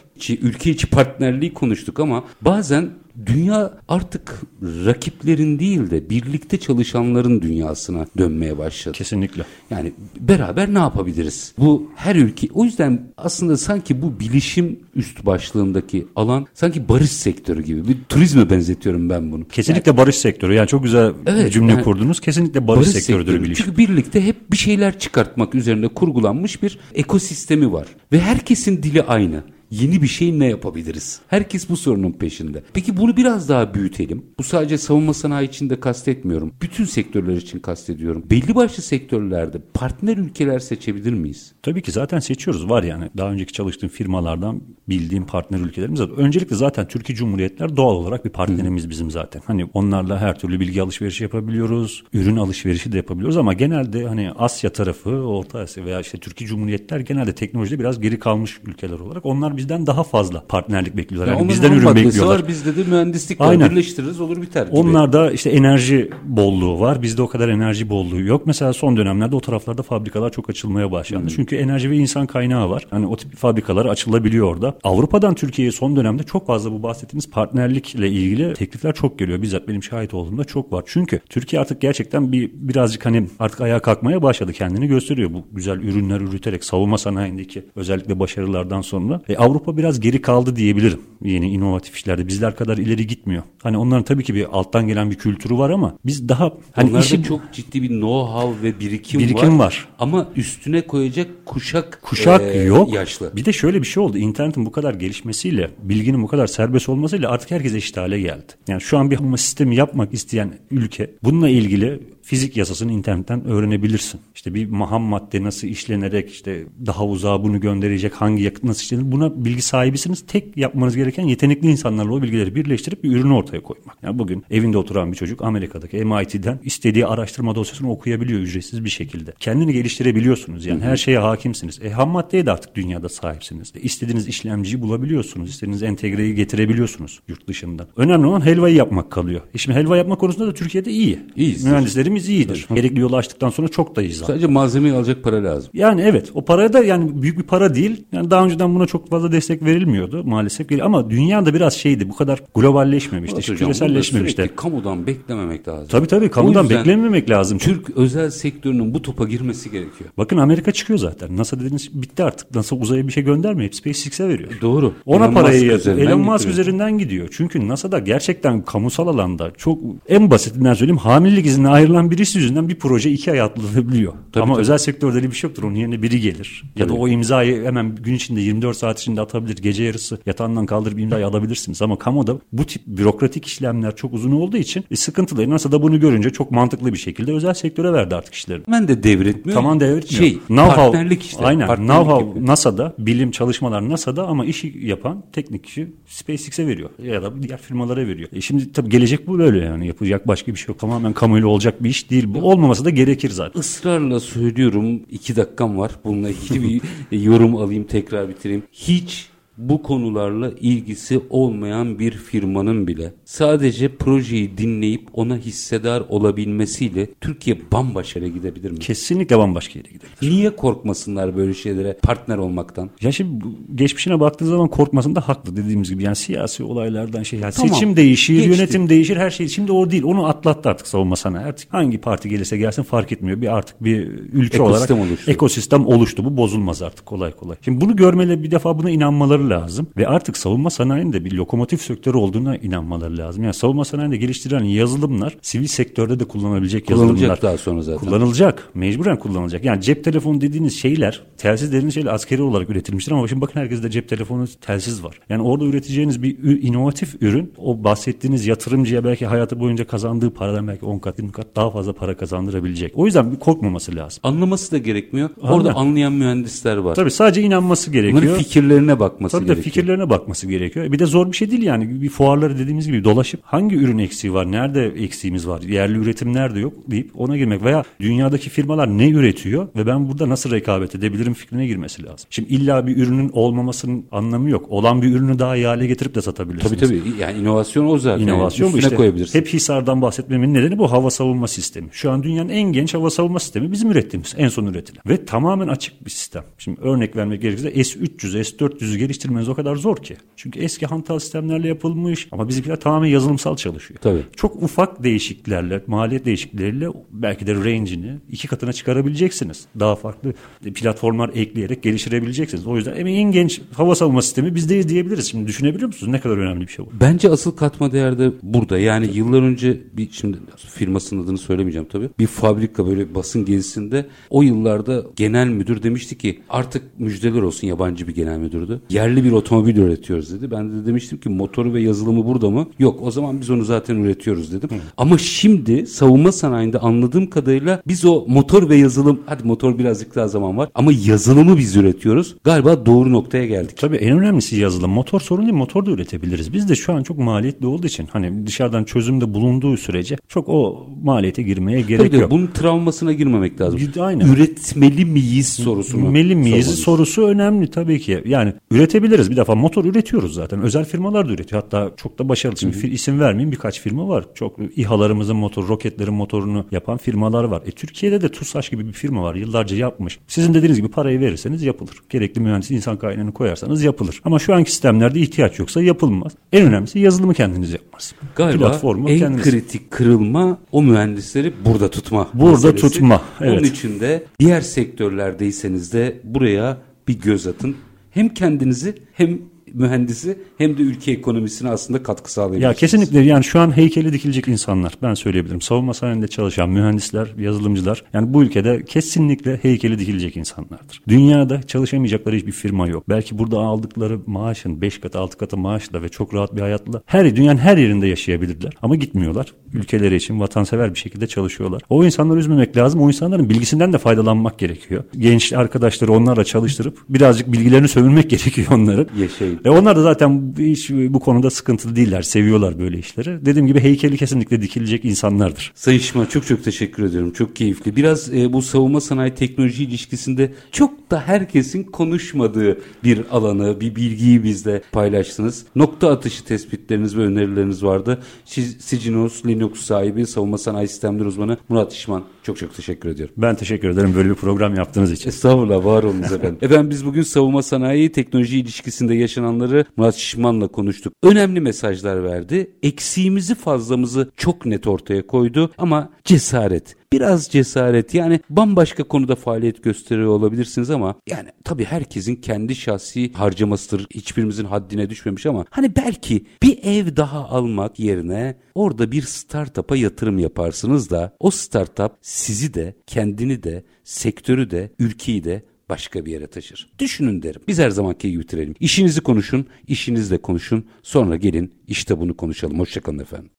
[0.42, 2.90] Ülke içi partnerliği konuştuk ama bazen
[3.26, 8.98] dünya artık rakiplerin değil de birlikte çalışanların dünyasına dönmeye başladı.
[8.98, 9.44] Kesinlikle.
[9.70, 11.52] Yani beraber ne yapabiliriz?
[11.58, 17.62] Bu her ülke o yüzden aslında sanki bu bilişim üst başlığındaki alan sanki barış sektörü
[17.62, 19.48] gibi bir turizme benzetiyorum ben bunu.
[19.48, 20.54] Kesinlikle yani, barış sektörü.
[20.54, 22.20] Yani çok güzel evet, cümle yani, kurdunuz.
[22.20, 23.44] Kesinlikle barış, barış sektörüdür sektörü.
[23.44, 23.64] bilişim.
[23.64, 29.44] Çünkü birlikte hep bir şeyler çıkartmak üzerine kurgulanmış bir ekosistemi var ve herkesin dili aynı
[29.70, 31.20] yeni bir şey ne yapabiliriz?
[31.28, 32.62] Herkes bu sorunun peşinde.
[32.74, 34.24] Peki bunu biraz daha büyütelim.
[34.38, 36.52] Bu sadece savunma sanayi için de kastetmiyorum.
[36.62, 38.24] Bütün sektörler için kastediyorum.
[38.30, 41.52] Belli başlı sektörlerde partner ülkeler seçebilir miyiz?
[41.62, 42.70] Tabii ki zaten seçiyoruz.
[42.70, 43.10] Var yani.
[43.16, 46.10] Daha önceki çalıştığım firmalardan bildiğim partner ülkelerimiz var.
[46.16, 48.90] Öncelikle zaten Türkiye Cumhuriyetler doğal olarak bir partnerimiz Hı.
[48.90, 49.42] bizim zaten.
[49.46, 52.04] Hani onlarla her türlü bilgi alışverişi yapabiliyoruz.
[52.12, 57.00] Ürün alışverişi de yapabiliyoruz ama genelde hani Asya tarafı, Orta Asya veya işte Türkiye Cumhuriyetler
[57.00, 59.26] genelde teknolojide biraz geri kalmış ülkeler olarak.
[59.26, 61.32] Onlar bizden daha fazla partnerlik bekliyorlar.
[61.32, 62.38] Yani, yani bizden ürün bekliyorlar.
[62.38, 63.48] Var, bizde de mühendislik var.
[63.48, 63.70] Aynen.
[63.70, 64.76] Birleştiririz olur biter gibi.
[64.76, 67.02] Onlarda işte enerji bolluğu var.
[67.02, 68.46] Bizde o kadar enerji bolluğu yok.
[68.46, 71.22] Mesela son dönemlerde o taraflarda fabrikalar çok açılmaya başlandı.
[71.22, 71.36] Hmm.
[71.36, 72.86] Çünkü enerji ve insan kaynağı var.
[72.90, 74.78] Hani o tip fabrikalar açılabiliyor orada.
[74.84, 79.42] Avrupa'dan Türkiye'ye son dönemde çok fazla bu bahsettiğiniz partnerlikle ilgili teklifler çok geliyor.
[79.42, 80.84] Bizzat benim şahit olduğumda çok var.
[80.86, 84.52] Çünkü Türkiye artık gerçekten bir birazcık hani artık ayağa kalkmaya başladı.
[84.52, 89.20] Kendini gösteriyor bu güzel ürünler üreterek savunma sanayindeki özellikle başarılardan sonra.
[89.28, 92.28] E, Avrupa biraz geri kaldı diyebilirim yeni inovatif işlerde.
[92.28, 93.42] Bizler kadar ileri gitmiyor.
[93.62, 97.04] Hani onların tabii ki bir alttan gelen bir kültürü var ama biz daha hani Onlarda
[97.04, 99.64] işi, çok ciddi bir know-how ve birikim, birikim var.
[99.64, 99.88] var.
[99.98, 102.94] Ama üstüne koyacak kuşak kuşak e, yok.
[102.94, 103.36] Yaşlı.
[103.36, 104.18] Bir de şöyle bir şey oldu.
[104.18, 108.52] İnternetin bu kadar gelişmesiyle, bilginin bu kadar serbest olmasıyla artık herkes eşit hale geldi.
[108.68, 114.20] Yani şu an bir sistemi yapmak isteyen ülke bununla ilgili fizik yasasını internetten öğrenebilirsin.
[114.34, 119.12] İşte bir ham madde nasıl işlenerek işte daha uzağa bunu gönderecek hangi yakıt nasıl işlenir
[119.12, 120.26] buna bilgi sahibisiniz.
[120.26, 123.96] Tek yapmanız gereken yetenekli insanlarla o bilgileri birleştirip bir ürünü ortaya koymak.
[124.02, 129.32] Yani bugün evinde oturan bir çocuk Amerika'daki MIT'den istediği araştırma dosyasını okuyabiliyor ücretsiz bir şekilde.
[129.40, 131.82] Kendini geliştirebiliyorsunuz yani her şeye hakimsiniz.
[131.82, 133.72] E, ham maddeye de artık dünyada sahipsiniz.
[133.76, 135.50] E, istediğiniz işlemciyi bulabiliyorsunuz.
[135.50, 137.86] İstediğiniz entegreyi getirebiliyorsunuz yurt dışından.
[137.96, 139.40] Önemli olan helvayı yapmak kalıyor.
[139.54, 141.18] E şimdi helva yapma konusunda da Türkiye'de iyi.
[141.36, 141.64] İyiyiz.
[141.64, 142.66] Mühendislerim işimiz iyidir.
[142.74, 144.16] Gerekli yolu açtıktan sonra çok da iyiyiz.
[144.16, 145.70] Sadece malzemeyi alacak para lazım.
[145.74, 148.04] Yani evet o paraya da yani büyük bir para değil.
[148.12, 150.66] Yani daha önceden buna çok fazla destek verilmiyordu maalesef.
[150.82, 153.36] Ama dünyada biraz şeydi bu kadar globalleşmemişti.
[153.36, 154.50] Hocam, küreselleşmemişti.
[154.56, 155.88] Kamudan beklememek lazım.
[155.88, 157.58] Tabii tabii kamudan beklememek lazım.
[157.58, 160.10] Türk özel sektörünün bu topa girmesi gerekiyor.
[160.18, 161.36] Bakın Amerika çıkıyor zaten.
[161.36, 162.54] NASA dediğiniz bitti artık.
[162.54, 163.72] NASA uzaya bir şey göndermiyor.
[163.72, 164.50] SpaceX'e veriyor.
[164.60, 164.92] Doğru.
[165.06, 165.98] Ona Elon parayı yazıyor.
[165.98, 166.52] Elon Musk gidiyor.
[166.52, 167.28] üzerinden gidiyor.
[167.32, 172.74] Çünkü NASA'da gerçekten kamusal alanda çok en basitinden söyleyeyim hamilelik izni ayrılan birisi yüzünden bir
[172.74, 174.12] proje iki ay atlanabiliyor.
[174.32, 174.60] Tabii, Ama tabii.
[174.62, 175.62] özel sektörde öyle bir şey yoktur.
[175.62, 176.62] Onun yerine biri gelir.
[176.74, 176.82] Tabii.
[176.82, 179.56] Ya da o imzayı hemen gün içinde 24 saat içinde atabilir.
[179.56, 181.82] Gece yarısı yatağından kaldırıp imzayı alabilirsiniz.
[181.82, 186.00] Ama kamuda bu tip bürokratik işlemler çok uzun olduğu için e, sıkıntıları NASA da bunu
[186.00, 188.64] görünce çok mantıklı bir şekilde özel sektöre verdi artık işlerini.
[188.66, 189.58] Hemen de devretmiyor.
[189.58, 190.24] Tamam devretmiyor.
[190.24, 191.44] Şey, partnerlik işte.
[191.44, 191.68] Aynen.
[191.68, 196.90] Know-how NASA'da, bilim çalışmalar NASA'da ama işi yapan teknik kişi SpaceX'e veriyor.
[197.02, 198.28] Ya da diğer firmalara veriyor.
[198.32, 199.86] E şimdi tabii gelecek bu böyle yani.
[199.86, 200.78] Yapacak başka bir şey yok.
[200.78, 202.38] Tamamen kamuyla olacak bir iş değil bu.
[202.38, 203.60] Olmaması da gerekir zaten.
[203.60, 205.92] Israrla söylüyorum iki dakikam var.
[206.04, 206.82] Bununla ilgili bir
[207.20, 208.62] yorum alayım tekrar bitireyim.
[208.72, 209.28] Hiç
[209.58, 218.20] bu konularla ilgisi olmayan bir firmanın bile sadece projeyi dinleyip ona hissedar olabilmesiyle Türkiye bambaşka
[218.20, 218.78] yere gidebilir mi?
[218.78, 220.30] Kesinlikle bambaşka yere gidebilir.
[220.36, 222.90] Niye korkmasınlar böyle şeylere partner olmaktan?
[223.02, 223.44] Ya şimdi
[223.74, 226.02] geçmişine baktığın zaman korkmasında haklı dediğimiz gibi.
[226.02, 227.40] Yani siyasi olaylardan şey.
[227.40, 227.74] Yani Tamam.
[227.74, 228.48] Seçim değişir, Geçti.
[228.50, 229.48] yönetim değişir, her şey.
[229.48, 230.02] Şimdi o değil.
[230.02, 231.46] Onu atlattı artık savunma sanayi.
[231.46, 233.40] Artık hangi parti gelirse gelsin fark etmiyor.
[233.40, 233.96] Bir artık bir
[234.32, 235.30] ülke Ekosistem olarak oluştu.
[235.30, 236.24] ekosistem oluştu.
[236.24, 237.56] Bu bozulmaz artık kolay kolay.
[237.64, 239.86] Şimdi bunu görmeleri bir defa buna inanmaları lazım.
[239.96, 243.42] Ve artık savunma sanayinin de bir lokomotif sektörü olduğuna inanmaları lazım.
[243.42, 247.42] Yani savunma sanayinde geliştirilen yazılımlar sivil sektörde de kullanabilecek Kullanılacak yazılımlar.
[247.42, 248.00] daha sonra zaten.
[248.00, 248.68] Kullanılacak.
[248.74, 249.64] Mecburen kullanılacak.
[249.64, 253.90] Yani cep telefonu dediğiniz şeyler, telsiz dediğiniz şeyler askeri olarak üretilmiştir ama şimdi bakın herkeste
[253.90, 255.18] cep telefonu, telsiz var.
[255.28, 260.84] Yani orada üreteceğiniz bir inovatif ürün o bahsettiğiniz yatırımcıya belki hayatı boyunca kazandığı paradan belki
[260.86, 262.92] 10 kat 20 kat daha fazla para kazandırabilecek.
[262.94, 264.20] O yüzden bir korkmaması lazım.
[264.22, 265.30] Anlaması da gerekmiyor.
[265.40, 266.94] Orada anlayan mühendisler var.
[266.94, 268.22] Tabii sadece inanması gerekiyor.
[268.22, 269.64] Bunların fikirlerine bakması De gerekiyor.
[269.64, 270.92] fikirlerine bakması gerekiyor.
[270.92, 272.02] Bir de zor bir şey değil yani.
[272.02, 276.60] Bir fuarları dediğimiz gibi dolaşıp hangi ürün eksiği var, nerede eksiğimiz var, yerli üretim nerede
[276.60, 281.34] yok deyip ona girmek veya dünyadaki firmalar ne üretiyor ve ben burada nasıl rekabet edebilirim
[281.34, 282.26] fikrine girmesi lazım.
[282.30, 284.66] Şimdi illa bir ürünün olmamasının anlamı yok.
[284.68, 286.80] Olan bir ürünü daha iyi hale getirip de satabilirsiniz.
[286.80, 287.20] Tabii tabii.
[287.20, 288.22] Yani inovasyon o zaten.
[288.22, 288.96] İnovasyon bu işte.
[288.96, 289.38] koyabilirsin.
[289.38, 291.88] Hep Hisar'dan bahsetmemin nedeni bu hava savunma sistemi.
[291.92, 295.02] Şu an dünyanın en genç hava savunma sistemi bizim ürettiğimiz, en son üretilen.
[295.06, 296.44] Ve tamamen açık bir sistem.
[296.58, 300.16] Şimdi örnek vermek gerekirse S300, S400'ü geliştirmeniz o kadar zor ki.
[300.36, 304.00] Çünkü eski hantal sistemlerle yapılmış ama bizimkiler tamamen yazılımsal çalışıyor.
[304.02, 304.22] Tabii.
[304.36, 309.66] Çok ufak değişikliklerle, maliyet değişiklikleriyle belki de range'ini iki katına çıkarabileceksiniz.
[309.80, 310.32] Daha farklı
[310.74, 312.66] platformlar ekleyerek geliştirebileceksiniz.
[312.66, 315.30] O yüzden en genç hava savunma sistemi bizdeyiz diyebiliriz.
[315.30, 316.90] Şimdi düşünebiliyor musunuz ne kadar önemli bir şey bu?
[317.00, 318.78] Bence asıl katma değer de burada.
[318.78, 322.08] Yani yıllar önce bir şimdi firmasının adını söylemeyeceğim tabii.
[322.18, 328.08] Bir fabrika böyle basın gezisinde o yıllarda genel müdür demişti ki artık müjdeler olsun yabancı
[328.08, 328.80] bir genel müdürdü.
[328.90, 330.50] Yerli bir otomobil üretiyoruz dedi.
[330.50, 332.66] Ben de demiştim ki motoru ve yazılımı burada mı?
[332.78, 334.68] Yok o zaman biz onu zaten üretiyoruz dedim.
[334.96, 340.28] Ama şimdi savunma sanayinde anladığım kadarıyla biz o motor ve yazılım hadi motor birazcık daha
[340.28, 342.36] zaman var ama yazılımı biz üretiyoruz.
[342.44, 343.76] Galiba doğru noktaya geldik.
[343.76, 344.90] Tabii en önemlisi yazılım.
[344.90, 346.52] Motor sorun değil motor da üretebiliriz.
[346.52, 350.86] Biz de şu an çok maliyetli olduğu için hani dışarıdan çözümde bulunduğu sürece çok o
[351.02, 352.30] maliyete girmeye gerek Tabii de yok.
[352.30, 353.80] bunun travmasına girmemek lazım.
[354.00, 354.26] Aynen.
[354.26, 356.10] Üretmeli miyiz sorusunu.
[356.10, 356.80] Meli miyiz sormalıyız.
[356.80, 358.22] sorusu önemli tabii ki.
[358.26, 359.05] Yani üretebiliriz.
[359.10, 360.62] Bir defa motor üretiyoruz zaten.
[360.62, 361.62] Özel firmalar da üretiyor.
[361.62, 362.56] Hatta çok da başarılı.
[362.56, 364.24] Şimdi fir- isim vermeyeyim birkaç firma var.
[364.34, 367.62] Çok İHA'larımızın motoru, roketlerin motorunu yapan firmalar var.
[367.66, 369.34] E, Türkiye'de de TUSAŞ gibi bir firma var.
[369.34, 370.18] Yıllarca yapmış.
[370.26, 371.94] Sizin dediğiniz gibi parayı verirseniz yapılır.
[372.10, 374.20] Gerekli mühendis insan kaynağını koyarsanız yapılır.
[374.24, 376.32] Ama şu anki sistemlerde ihtiyaç yoksa yapılmaz.
[376.52, 378.14] En önemlisi yazılımı kendiniz yapmaz.
[378.36, 379.44] Galiba Platformu en kendiniz.
[379.44, 382.28] kritik kırılma o mühendisleri burada tutma.
[382.34, 382.88] Burada meselesi.
[382.94, 383.66] tutma, Onun evet.
[383.66, 386.78] için de diğer sektörlerdeyseniz de buraya
[387.08, 387.76] bir göz atın.
[388.16, 389.42] Hem kendinizi hem
[389.74, 392.78] mühendisi hem de ülke ekonomisine aslında katkı Ya sağlayabilirsiniz.
[392.78, 395.60] kesinlikle yani şu an heykeli dikilecek insanlar ben söyleyebilirim.
[395.60, 401.02] Savunma sanayinde çalışan mühendisler, yazılımcılar yani bu ülkede kesinlikle heykeli dikilecek insanlardır.
[401.08, 403.08] Dünyada çalışamayacakları hiçbir firma yok.
[403.08, 407.36] Belki burada aldıkları maaşın 5 katı 6 katı maaşla ve çok rahat bir hayatla her
[407.36, 408.72] dünyanın her yerinde yaşayabilirler.
[408.82, 409.46] Ama gitmiyorlar.
[409.72, 411.82] Ülkeleri için vatansever bir şekilde çalışıyorlar.
[411.88, 413.00] O insanları üzmemek lazım.
[413.00, 415.04] O insanların bilgisinden de faydalanmak gerekiyor.
[415.18, 419.06] Genç arkadaşları onlarla çalıştırıp birazcık bilgilerini sömürmek gerekiyor onların.
[419.20, 419.55] Yaşayın.
[419.64, 422.22] E onlar da zaten hiç bu konuda sıkıntılı değiller.
[422.22, 423.46] Seviyorlar böyle işleri.
[423.46, 425.72] Dediğim gibi heykeli kesinlikle dikilecek insanlardır.
[425.74, 427.32] Sayın Şıma çok çok teşekkür ediyorum.
[427.32, 427.96] Çok keyifli.
[427.96, 434.44] Biraz e, bu savunma sanayi teknoloji ilişkisinde çok da herkesin konuşmadığı bir alanı, bir bilgiyi
[434.44, 435.64] bizle paylaştınız.
[435.76, 438.18] Nokta atışı tespitleriniz ve önerileriniz vardı.
[438.44, 442.24] Siz, Sicinos Linux sahibi, savunma sanayi sistemleri uzmanı Murat İşman.
[442.42, 443.34] Çok çok teşekkür ediyorum.
[443.38, 445.28] Ben teşekkür ederim böyle bir program yaptığınız için.
[445.28, 446.58] Estağfurullah var olunuz efendim.
[446.62, 449.14] efendim biz bugün savunma sanayi teknoloji ilişkisinde
[449.46, 451.12] yaşananları Murat Şişman'la konuştuk.
[451.22, 452.70] Önemli mesajlar verdi.
[452.82, 456.96] Eksiğimizi fazlamızı çok net ortaya koydu ama cesaret.
[457.12, 464.06] Biraz cesaret yani bambaşka konuda faaliyet gösteriyor olabilirsiniz ama yani tabii herkesin kendi şahsi harcamasıdır.
[464.14, 470.38] Hiçbirimizin haddine düşmemiş ama hani belki bir ev daha almak yerine orada bir startup'a yatırım
[470.38, 476.46] yaparsınız da o startup sizi de kendini de sektörü de ülkeyi de başka bir yere
[476.46, 476.88] taşır.
[476.98, 477.60] Düşünün derim.
[477.68, 478.74] Biz her zamanki gibi bitirelim.
[478.80, 480.86] İşinizi konuşun, işinizle konuşun.
[481.02, 482.78] Sonra gelin işte bunu konuşalım.
[482.78, 483.50] Hoşçakalın efendim.